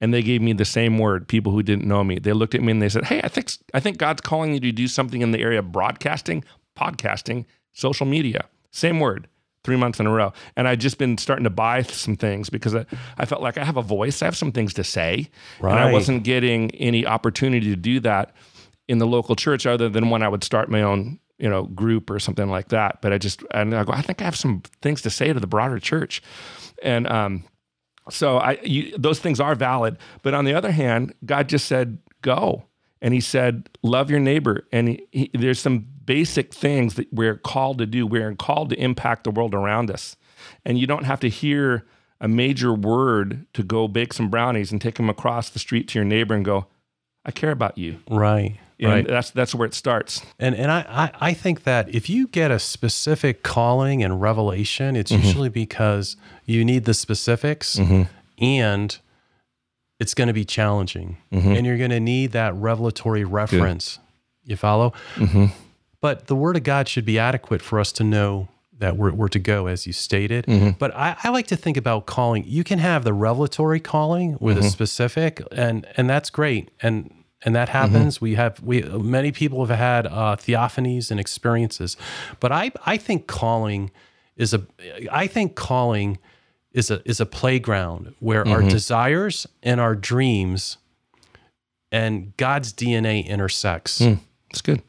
and 0.00 0.14
they 0.14 0.22
gave 0.22 0.40
me 0.40 0.52
the 0.52 0.64
same 0.64 0.98
word 0.98 1.28
people 1.28 1.52
who 1.52 1.62
didn't 1.62 1.86
know 1.86 2.02
me. 2.02 2.18
They 2.18 2.32
looked 2.32 2.54
at 2.54 2.62
me 2.62 2.72
and 2.72 2.82
they 2.82 2.88
said 2.88 3.04
hey 3.04 3.20
i 3.22 3.28
think 3.28 3.52
i 3.74 3.80
think 3.80 3.98
god's 3.98 4.20
calling 4.20 4.54
you 4.54 4.60
to 4.60 4.72
do 4.72 4.88
something 4.88 5.22
in 5.22 5.30
the 5.30 5.40
area 5.40 5.58
of 5.58 5.72
broadcasting 5.72 6.44
podcasting 6.76 7.44
social 7.72 8.06
media. 8.06 8.46
Same 8.70 9.00
word 9.00 9.28
three 9.62 9.76
months 9.76 10.00
in 10.00 10.06
a 10.06 10.10
row. 10.10 10.32
And 10.56 10.66
i'd 10.66 10.80
just 10.80 10.98
been 10.98 11.18
starting 11.18 11.44
to 11.44 11.50
buy 11.50 11.82
some 11.82 12.16
things 12.16 12.50
because 12.50 12.74
i, 12.74 12.86
I 13.18 13.26
felt 13.26 13.42
like 13.42 13.58
i 13.58 13.64
have 13.64 13.76
a 13.76 13.82
voice 13.82 14.22
i 14.22 14.24
have 14.24 14.36
some 14.36 14.52
things 14.52 14.74
to 14.74 14.84
say. 14.84 15.30
Right. 15.60 15.72
and 15.72 15.80
i 15.80 15.92
wasn't 15.92 16.24
getting 16.24 16.70
any 16.72 17.06
opportunity 17.06 17.68
to 17.70 17.76
do 17.76 18.00
that 18.00 18.34
in 18.88 18.98
the 18.98 19.06
local 19.06 19.36
church 19.36 19.66
other 19.66 19.88
than 19.88 20.10
when 20.10 20.22
i 20.22 20.28
would 20.28 20.44
start 20.44 20.70
my 20.70 20.82
own 20.82 21.18
you 21.40 21.48
know 21.48 21.64
group 21.64 22.10
or 22.10 22.20
something 22.20 22.48
like 22.48 22.68
that. 22.68 23.00
But 23.00 23.12
i 23.12 23.18
just 23.18 23.42
and 23.50 23.74
i 23.74 23.82
go 23.82 23.92
i 23.92 24.02
think 24.02 24.20
i 24.20 24.24
have 24.24 24.36
some 24.36 24.62
things 24.82 25.02
to 25.02 25.10
say 25.10 25.32
to 25.32 25.40
the 25.40 25.46
broader 25.46 25.78
church. 25.78 26.22
And 26.82 27.08
um 27.08 27.44
so 28.10 28.38
I, 28.38 28.58
you, 28.62 28.96
those 28.96 29.18
things 29.18 29.40
are 29.40 29.54
valid. 29.54 29.96
But 30.22 30.34
on 30.34 30.44
the 30.44 30.54
other 30.54 30.72
hand, 30.72 31.14
God 31.24 31.48
just 31.48 31.66
said, 31.66 31.98
go. 32.22 32.64
And 33.02 33.14
he 33.14 33.20
said, 33.20 33.70
love 33.82 34.10
your 34.10 34.20
neighbor. 34.20 34.66
And 34.72 34.88
he, 34.88 35.06
he, 35.10 35.30
there's 35.32 35.60
some 35.60 35.86
basic 36.04 36.52
things 36.52 36.94
that 36.94 37.12
we're 37.12 37.36
called 37.36 37.78
to 37.78 37.86
do. 37.86 38.06
We're 38.06 38.34
called 38.34 38.70
to 38.70 38.76
impact 38.80 39.24
the 39.24 39.30
world 39.30 39.54
around 39.54 39.90
us. 39.90 40.16
And 40.64 40.78
you 40.78 40.86
don't 40.86 41.04
have 41.04 41.20
to 41.20 41.28
hear 41.28 41.86
a 42.20 42.28
major 42.28 42.74
word 42.74 43.46
to 43.54 43.62
go 43.62 43.88
bake 43.88 44.12
some 44.12 44.28
brownies 44.28 44.70
and 44.72 44.80
take 44.80 44.96
them 44.96 45.08
across 45.08 45.48
the 45.48 45.58
street 45.58 45.88
to 45.88 45.98
your 45.98 46.04
neighbor 46.04 46.34
and 46.34 46.44
go, 46.44 46.66
I 47.24 47.30
care 47.30 47.50
about 47.50 47.78
you. 47.78 48.00
Right. 48.10 48.58
And 48.80 48.90
right. 48.90 49.06
that's 49.06 49.30
that's 49.30 49.54
where 49.54 49.66
it 49.66 49.74
starts. 49.74 50.24
And 50.38 50.54
and 50.54 50.70
I, 50.70 50.80
I, 50.88 51.28
I 51.28 51.34
think 51.34 51.64
that 51.64 51.94
if 51.94 52.08
you 52.08 52.26
get 52.28 52.50
a 52.50 52.58
specific 52.58 53.42
calling 53.42 54.02
and 54.02 54.20
revelation, 54.20 54.96
it's 54.96 55.12
mm-hmm. 55.12 55.22
usually 55.22 55.48
because 55.50 56.16
you 56.46 56.64
need 56.64 56.86
the 56.86 56.94
specifics 56.94 57.76
mm-hmm. 57.76 58.02
and 58.42 58.98
it's 59.98 60.14
going 60.14 60.28
to 60.28 60.34
be 60.34 60.46
challenging. 60.46 61.18
Mm-hmm. 61.30 61.52
And 61.52 61.66
you're 61.66 61.76
going 61.76 61.90
to 61.90 62.00
need 62.00 62.32
that 62.32 62.54
revelatory 62.54 63.24
reference. 63.24 63.98
Good. 64.44 64.50
You 64.50 64.56
follow? 64.56 64.94
Mm-hmm. 65.16 65.46
But 66.00 66.26
the 66.26 66.34
word 66.34 66.56
of 66.56 66.62
God 66.62 66.88
should 66.88 67.04
be 67.04 67.18
adequate 67.18 67.60
for 67.60 67.78
us 67.78 67.92
to 67.92 68.04
know 68.04 68.48
that 68.78 68.96
we're, 68.96 69.12
we're 69.12 69.28
to 69.28 69.38
go, 69.38 69.66
as 69.66 69.86
you 69.86 69.92
stated. 69.92 70.46
Mm-hmm. 70.46 70.70
But 70.78 70.96
I, 70.96 71.16
I, 71.22 71.28
like 71.28 71.46
to 71.48 71.56
think 71.56 71.76
about 71.76 72.06
calling. 72.06 72.44
You 72.46 72.64
can 72.64 72.78
have 72.78 73.04
the 73.04 73.12
revelatory 73.12 73.78
calling 73.78 74.38
with 74.40 74.56
mm-hmm. 74.56 74.66
a 74.66 74.70
specific, 74.70 75.42
and 75.52 75.86
and 75.98 76.08
that's 76.08 76.30
great. 76.30 76.70
And 76.82 77.12
and 77.42 77.54
that 77.54 77.68
happens. 77.68 78.16
Mm-hmm. 78.16 78.24
We 78.24 78.34
have 78.34 78.62
we 78.62 78.82
many 78.82 79.32
people 79.32 79.64
have 79.64 79.76
had 79.76 80.06
uh, 80.06 80.36
theophanies 80.36 81.10
and 81.10 81.18
experiences, 81.18 81.96
but 82.38 82.52
I 82.52 82.72
I 82.86 82.96
think 82.96 83.26
calling 83.26 83.90
is 84.36 84.54
a 84.54 84.66
I 85.10 85.26
think 85.26 85.54
calling 85.54 86.18
is 86.72 86.90
a 86.90 87.02
is 87.08 87.20
a 87.20 87.26
playground 87.26 88.14
where 88.20 88.44
mm-hmm. 88.44 88.52
our 88.52 88.62
desires 88.62 89.46
and 89.62 89.80
our 89.80 89.94
dreams 89.94 90.78
and 91.92 92.36
God's 92.36 92.72
DNA 92.72 93.26
intersects. 93.26 94.00
Mm, 94.00 94.20
that's 94.50 94.62
good. 94.62 94.82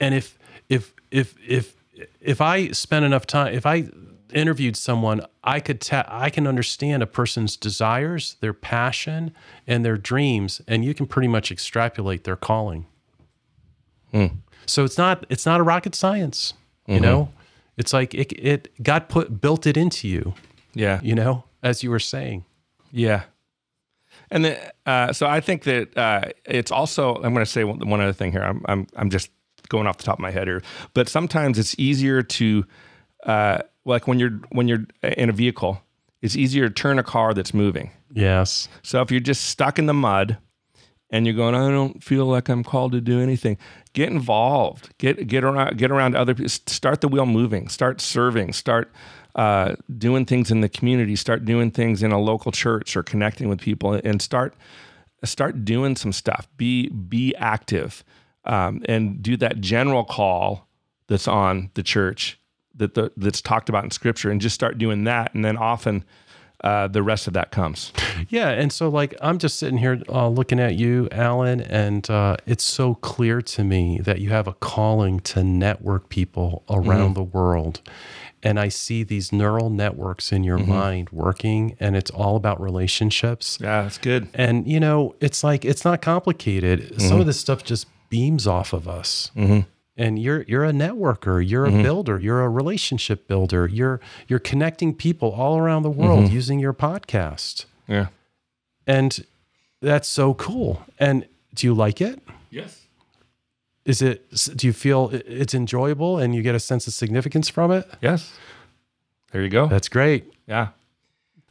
And 0.00 0.14
if 0.14 0.38
if 0.68 0.94
if 1.10 1.34
if 1.46 1.74
if 2.20 2.40
I 2.40 2.68
spend 2.70 3.04
enough 3.04 3.26
time, 3.26 3.54
if 3.54 3.66
I 3.66 3.88
interviewed 4.32 4.76
someone, 4.76 5.22
I 5.42 5.60
could 5.60 5.80
ta- 5.80 6.06
I 6.08 6.30
can 6.30 6.46
understand 6.46 7.02
a 7.02 7.06
person's 7.06 7.56
desires, 7.56 8.36
their 8.40 8.52
passion, 8.52 9.32
and 9.66 9.84
their 9.84 9.96
dreams, 9.96 10.60
and 10.66 10.84
you 10.84 10.94
can 10.94 11.06
pretty 11.06 11.28
much 11.28 11.50
extrapolate 11.50 12.24
their 12.24 12.36
calling. 12.36 12.86
Hmm. 14.12 14.26
So 14.66 14.84
it's 14.84 14.98
not 14.98 15.24
it's 15.28 15.46
not 15.46 15.60
a 15.60 15.62
rocket 15.62 15.94
science, 15.94 16.54
you 16.86 16.96
mm-hmm. 16.96 17.04
know. 17.04 17.32
It's 17.76 17.92
like 17.92 18.14
it 18.14 18.32
it 18.32 18.82
God 18.82 19.08
put 19.08 19.40
built 19.40 19.66
it 19.66 19.76
into 19.76 20.08
you. 20.08 20.34
Yeah, 20.74 21.00
you 21.02 21.14
know, 21.14 21.44
as 21.62 21.82
you 21.82 21.90
were 21.90 22.00
saying. 22.00 22.44
Yeah, 22.90 23.24
and 24.30 24.44
then 24.44 24.58
uh, 24.86 25.12
so 25.12 25.26
I 25.26 25.40
think 25.40 25.64
that 25.64 25.96
uh, 25.96 26.22
it's 26.44 26.70
also 26.70 27.14
I'm 27.16 27.34
going 27.34 27.36
to 27.36 27.46
say 27.46 27.64
one, 27.64 27.88
one 27.88 28.00
other 28.00 28.12
thing 28.12 28.32
here. 28.32 28.42
I'm 28.42 28.62
I'm 28.66 28.86
I'm 28.96 29.10
just 29.10 29.30
going 29.68 29.86
off 29.86 29.98
the 29.98 30.04
top 30.04 30.18
of 30.18 30.20
my 30.20 30.30
head 30.30 30.46
here, 30.46 30.62
but 30.94 31.08
sometimes 31.08 31.58
it's 31.58 31.74
easier 31.78 32.22
to 32.22 32.64
uh, 33.24 33.58
like 33.88 34.06
when 34.06 34.18
you're 34.18 34.38
when 34.50 34.68
you're 34.68 34.86
in 35.02 35.28
a 35.28 35.32
vehicle 35.32 35.82
It's 36.20 36.36
easier 36.36 36.68
to 36.68 36.74
turn 36.74 36.98
a 36.98 37.02
car 37.02 37.32
that's 37.32 37.54
moving. 37.54 37.90
Yes. 38.12 38.68
So 38.82 39.00
if 39.02 39.10
you're 39.10 39.20
just 39.20 39.46
stuck 39.46 39.78
in 39.78 39.86
the 39.86 39.94
mud 39.94 40.38
and 41.10 41.26
you're 41.26 41.34
going, 41.34 41.54
I 41.54 41.70
don't 41.70 42.02
feel 42.02 42.26
like 42.26 42.48
I'm 42.48 42.64
called 42.64 42.92
to 42.92 43.00
do 43.00 43.20
anything, 43.20 43.56
get 43.94 44.10
involved. 44.10 44.90
Get 44.98 45.26
get 45.26 45.42
around 45.42 45.78
get 45.78 45.90
around 45.90 46.16
other 46.16 46.34
people. 46.34 46.48
Start 46.48 47.00
the 47.00 47.08
wheel 47.08 47.26
moving. 47.26 47.68
Start 47.68 48.00
serving. 48.00 48.52
Start 48.52 48.92
uh, 49.34 49.76
doing 49.96 50.26
things 50.26 50.50
in 50.50 50.60
the 50.60 50.68
community. 50.68 51.16
Start 51.16 51.44
doing 51.44 51.70
things 51.70 52.02
in 52.02 52.12
a 52.12 52.20
local 52.20 52.52
church 52.52 52.96
or 52.96 53.02
connecting 53.02 53.48
with 53.48 53.60
people, 53.60 53.94
and 54.04 54.20
start 54.20 54.54
start 55.24 55.64
doing 55.64 55.96
some 55.96 56.12
stuff. 56.12 56.48
Be 56.56 56.88
be 56.88 57.34
active, 57.36 58.04
um, 58.44 58.82
and 58.86 59.22
do 59.22 59.36
that 59.38 59.60
general 59.60 60.04
call 60.04 60.68
that's 61.06 61.28
on 61.28 61.70
the 61.74 61.82
church 61.82 62.37
that 62.78 62.94
the, 62.94 63.12
that's 63.16 63.40
talked 63.40 63.68
about 63.68 63.84
in 63.84 63.90
Scripture, 63.90 64.30
and 64.30 64.40
just 64.40 64.54
start 64.54 64.78
doing 64.78 65.04
that, 65.04 65.34
and 65.34 65.44
then 65.44 65.56
often. 65.56 66.04
Uh, 66.64 66.88
the 66.88 67.04
rest 67.04 67.28
of 67.28 67.34
that 67.34 67.52
comes. 67.52 67.92
Yeah, 68.30 68.48
and 68.48 68.72
so 68.72 68.88
like 68.88 69.14
I'm 69.22 69.38
just 69.38 69.60
sitting 69.60 69.78
here 69.78 70.02
uh, 70.08 70.26
looking 70.26 70.58
at 70.58 70.74
you, 70.74 71.06
Alan, 71.12 71.60
and 71.60 72.10
uh, 72.10 72.36
it's 72.46 72.64
so 72.64 72.94
clear 72.96 73.40
to 73.40 73.62
me 73.62 74.00
that 74.00 74.18
you 74.18 74.30
have 74.30 74.48
a 74.48 74.54
calling 74.54 75.20
to 75.20 75.44
network 75.44 76.08
people 76.08 76.64
around 76.68 77.14
the 77.14 77.22
world, 77.22 77.80
and 78.42 78.58
I 78.58 78.70
see 78.70 79.04
these 79.04 79.30
neural 79.30 79.70
networks 79.70 80.32
in 80.32 80.42
your 80.42 80.58
mind 80.58 81.10
working, 81.10 81.76
and 81.78 81.94
it's 81.94 82.10
all 82.10 82.34
about 82.34 82.60
relationships. 82.60 83.58
Yeah, 83.60 83.82
that's 83.82 83.98
good. 83.98 84.26
And 84.34 84.66
you 84.66 84.80
know, 84.80 85.14
it's 85.20 85.44
like 85.44 85.64
it's 85.64 85.84
not 85.84 86.02
complicated. 86.02 87.00
Some 87.00 87.20
of 87.20 87.26
this 87.26 87.38
stuff 87.38 87.62
just 87.62 87.86
beams 88.10 88.48
off 88.48 88.72
of 88.72 88.88
us. 88.88 89.30
And 89.98 90.16
you're 90.16 90.42
you're 90.42 90.64
a 90.64 90.70
networker, 90.70 91.46
you're 91.46 91.66
a 91.66 91.72
builder, 91.72 92.20
you're 92.20 92.42
a 92.42 92.48
relationship 92.48 93.26
builder. 93.26 93.66
You're 93.66 94.00
you're 94.28 94.38
connecting 94.38 94.94
people 94.94 95.32
all 95.32 95.58
around 95.58 95.82
the 95.82 95.90
world 95.90 96.30
using 96.30 96.60
your 96.60 96.72
podcast. 96.72 97.64
Yeah. 97.88 98.06
And 98.86 99.26
that's 99.82 100.06
so 100.06 100.34
cool. 100.34 100.84
And 101.00 101.26
do 101.52 101.66
you 101.66 101.74
like 101.74 102.00
it? 102.00 102.20
Yes. 102.48 102.86
Is 103.84 104.00
it 104.00 104.30
do 104.54 104.68
you 104.68 104.72
feel 104.72 105.10
it's 105.12 105.52
enjoyable 105.52 106.18
and 106.18 106.32
you 106.32 106.42
get 106.42 106.54
a 106.54 106.60
sense 106.60 106.86
of 106.86 106.92
significance 106.92 107.48
from 107.48 107.72
it? 107.72 107.90
Yes. 108.00 108.32
There 109.32 109.42
you 109.42 109.48
go. 109.48 109.66
That's 109.66 109.88
great. 109.88 110.32
Yeah. 110.46 110.68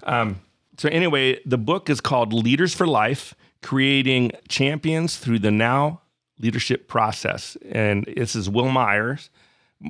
Um, 0.03 0.39
so 0.77 0.87
anyway, 0.87 1.41
the 1.45 1.57
book 1.57 1.89
is 1.89 1.99
called 1.99 2.31
Leaders 2.31 2.73
for 2.73 2.87
Life: 2.87 3.35
Creating 3.61 4.31
Champions 4.47 5.17
Through 5.17 5.39
the 5.39 5.51
Now 5.51 5.99
Leadership 6.39 6.87
Process, 6.87 7.57
and 7.69 8.05
this 8.05 8.35
is 8.35 8.49
Will 8.49 8.69
Myers. 8.69 9.29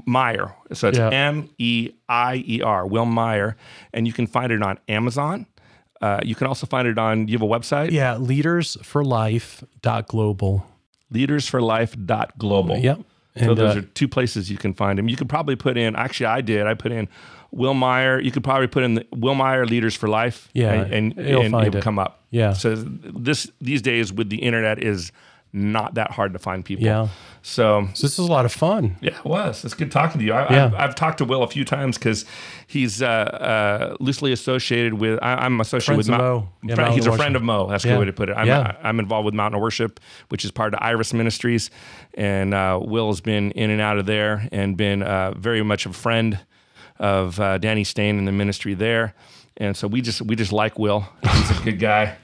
Meyer. 0.05 0.53
So 0.73 0.89
it's. 0.89 0.99
M 0.99 1.49
E 1.57 1.91
I 2.09 2.43
E 2.45 2.61
R, 2.61 2.85
Will 2.85 3.05
Meyer. 3.05 3.55
And 3.93 4.05
you 4.05 4.11
can 4.13 4.27
find 4.27 4.51
it 4.51 4.61
on 4.61 4.77
Amazon. 4.89 5.45
Uh, 6.01 6.19
you 6.23 6.35
can 6.35 6.47
also 6.47 6.67
find 6.67 6.87
it 6.87 6.97
on, 6.97 7.27
you 7.27 7.37
have 7.37 7.41
a 7.41 7.47
website? 7.47 7.91
Yeah, 7.91 8.15
leadersforlife.global. 8.15 10.65
Leadersforlife.global. 11.13 12.77
Yep. 12.77 12.97
So 12.97 13.03
And, 13.35 13.57
those 13.57 13.75
uh, 13.75 13.79
are 13.79 13.83
two 13.83 14.07
places 14.07 14.49
you 14.51 14.57
can 14.57 14.73
find 14.73 14.97
him. 14.99 15.09
You 15.09 15.15
could 15.15 15.29
probably 15.29 15.55
put 15.55 15.77
in. 15.77 15.95
Actually, 15.95 16.25
I 16.27 16.41
did. 16.41 16.67
I 16.67 16.73
put 16.73 16.91
in 16.91 17.07
Will 17.51 17.73
Meyer. 17.73 18.19
You 18.19 18.31
could 18.31 18.43
probably 18.43 18.67
put 18.67 18.83
in 18.83 18.95
the 18.95 19.07
Will 19.15 19.35
Meyer 19.35 19.65
Leaders 19.65 19.95
for 19.95 20.09
Life. 20.09 20.49
Yeah, 20.53 20.73
and, 20.73 20.93
and, 20.93 21.17
and 21.17 21.55
it'll 21.55 21.75
it. 21.75 21.83
come 21.83 21.99
up. 21.99 22.25
Yeah. 22.29 22.53
So 22.53 22.75
this 22.75 23.49
these 23.61 23.81
days 23.81 24.11
with 24.11 24.29
the 24.29 24.37
internet 24.37 24.83
is 24.83 25.11
not 25.57 25.95
that 25.95 26.11
hard 26.11 26.33
to 26.33 26.39
find 26.39 26.63
people. 26.63 26.85
Yeah. 26.85 27.07
So 27.41 27.87
So 27.93 28.07
this 28.07 28.13
is 28.19 28.19
a 28.19 28.31
lot 28.31 28.45
of 28.45 28.51
fun. 28.51 28.97
yeah, 29.01 29.17
it 29.17 29.25
was. 29.25 29.63
It's 29.65 29.73
good 29.73 29.91
talking 29.91 30.19
to 30.19 30.25
you. 30.25 30.33
I, 30.33 30.53
Yeah. 30.53 30.65
I've, 30.65 30.73
I've 30.75 30.95
talked 30.95 31.17
to 31.19 31.25
Will 31.25 31.43
a 31.43 31.47
few 31.47 31.63
times 31.65 31.97
because 31.97 32.25
he's 32.67 33.01
uh, 33.01 33.05
uh, 33.07 33.95
loosely 33.99 34.31
associated 34.33 34.95
with. 34.95 35.17
I, 35.21 35.35
I'm 35.45 35.59
associated 35.61 35.85
Friends 36.05 36.09
with 36.09 36.17
Mount- 36.19 36.21
Mo. 36.43 36.49
Yeah, 36.63 36.75
friend- 36.75 36.93
he's 36.93 37.07
a 37.07 37.15
friend 37.15 37.35
of 37.35 37.41
Mo. 37.43 37.67
That's 37.69 37.83
a 37.85 37.87
Yeah. 37.87 37.93
good 37.95 37.99
way 37.99 38.05
to 38.05 38.13
put 38.13 38.29
it. 38.29 38.33
I'm, 38.37 38.47
Yeah. 38.47 38.75
I'm 38.83 38.99
involved 38.99 39.25
with 39.25 39.33
Mountain 39.33 39.55
of 39.57 39.61
Worship, 39.61 39.99
which 40.29 40.43
is 40.45 40.51
part 40.51 40.73
of 40.73 40.79
Iris 40.81 41.13
Ministries, 41.13 41.71
and 42.15 42.53
uh, 42.53 42.79
Will 42.81 43.07
has 43.07 43.21
been 43.21 43.51
in 43.51 43.69
and 43.69 43.81
out 43.81 43.97
of 43.97 44.05
there 44.05 44.47
and 44.51 44.75
been 44.77 45.01
uh, 45.03 45.31
very 45.37 45.63
much 45.63 45.85
a 45.85 45.93
friend 45.93 46.39
of 46.99 47.39
uh, 47.39 47.57
Danny 47.59 47.83
Stain 47.83 48.17
and 48.17 48.27
the 48.27 48.31
ministry 48.31 48.73
there. 48.73 49.13
And 49.57 49.75
so 49.77 49.87
we 49.87 50.01
just 50.01 50.21
we 50.21 50.35
just 50.35 50.51
like 50.51 50.77
Will. 50.77 51.07
He's 51.23 51.49
a 51.59 51.63
good 51.63 51.79
guy, 51.79 52.15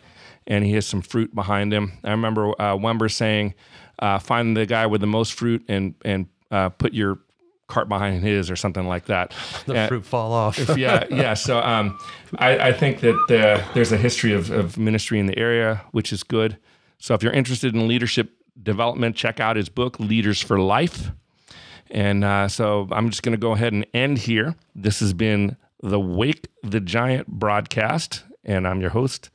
and 0.48 0.64
he 0.66 0.74
has 0.74 0.86
some 0.86 1.02
fruit 1.02 1.34
behind 1.34 1.74
him. 1.74 1.94
I 2.04 2.12
remember 2.12 2.50
uh, 2.60 2.76
Wimber 2.76 3.12
saying, 3.12 3.54
uh, 4.00 4.20
"Find 4.20 4.56
the 4.58 4.66
guy 4.66 4.86
with 4.88 5.02
the 5.02 5.08
most 5.08 5.34
fruit 5.34 5.64
and 5.68 5.96
and 6.04 6.28
uh, 6.52 6.70
put 6.70 6.94
your 6.94 7.20
cart 7.68 7.88
behind 7.90 8.24
his 8.24 8.52
or 8.52 8.56
something 8.56 8.88
like 8.88 9.06
that." 9.06 9.34
The 9.66 9.76
Uh, 9.84 9.88
fruit 9.88 10.06
fall 10.06 10.34
off. 10.34 10.58
yeah, 10.78 11.06
yeah. 11.10 11.34
So 11.34 11.60
um, 11.60 11.98
I, 12.38 12.70
I 12.70 12.74
think 12.74 13.00
that 13.02 13.16
uh, 13.32 13.74
there's 13.74 13.92
a 13.92 13.98
history 13.98 14.34
of, 14.34 14.52
of 14.52 14.78
ministry 14.78 15.20
in 15.20 15.26
the 15.28 15.38
area, 15.38 15.82
which 15.92 16.12
is 16.14 16.24
good. 16.24 16.58
So 17.00 17.14
if 17.14 17.24
you're 17.24 17.34
interested 17.34 17.74
in 17.76 17.88
leadership 17.88 18.32
development, 18.62 19.16
check 19.16 19.40
out 19.40 19.56
his 19.56 19.70
book, 19.70 20.00
Leaders 20.00 20.42
for 20.42 20.60
Life. 20.60 21.12
And 21.92 22.24
uh, 22.24 22.48
so 22.48 22.88
I'm 22.92 23.10
just 23.10 23.24
going 23.24 23.34
to 23.34 23.38
go 23.40 23.52
ahead 23.52 23.74
and 23.74 23.86
end 23.94 24.18
here. 24.20 24.56
This 24.76 25.00
has 25.00 25.14
been 25.14 25.58
the 25.82 26.00
Wake 26.00 26.48
the 26.64 26.80
Giant 26.80 27.28
broadcast, 27.28 28.24
and 28.46 28.68
I'm 28.68 28.80
your 28.82 28.90
host, 28.92 29.30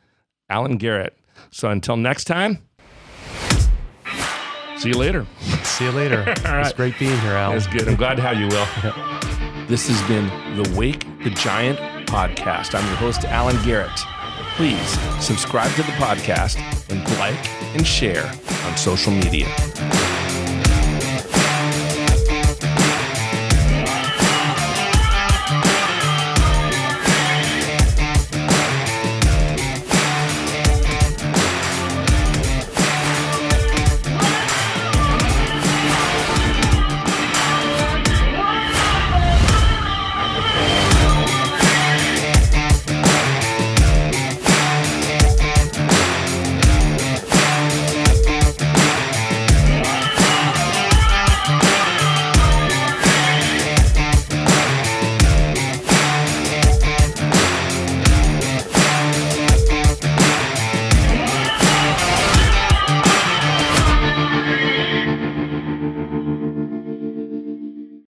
Alan 0.48 0.76
Garrett. 0.76 1.16
So 1.50 1.70
until 1.70 1.96
next 1.96 2.24
time, 2.24 2.58
see 4.76 4.88
you 4.88 4.94
later. 4.98 5.26
See 5.62 5.84
you 5.84 5.92
later. 5.92 6.24
It's 6.44 6.72
great 6.72 6.98
being 6.98 7.18
here, 7.20 7.32
Al. 7.32 7.52
That's 7.52 7.66
good. 7.66 7.88
I'm 7.88 7.96
glad 7.96 8.16
to 8.16 8.22
have 8.22 8.38
you, 8.38 8.48
Will. 8.48 8.66
This 9.68 9.86
has 9.88 10.00
been 10.08 10.26
the 10.56 10.74
Wake 10.78 11.04
the 11.22 11.28
Giant 11.28 11.78
podcast. 12.08 12.74
I'm 12.74 12.86
your 12.86 12.96
host, 12.96 13.26
Alan 13.26 13.62
Garrett. 13.66 13.90
Please 14.56 14.88
subscribe 15.22 15.70
to 15.72 15.82
the 15.82 15.92
podcast 15.92 16.56
and 16.90 17.04
like 17.18 17.46
and 17.76 17.86
share 17.86 18.24
on 18.64 18.76
social 18.78 19.12
media. 19.12 19.46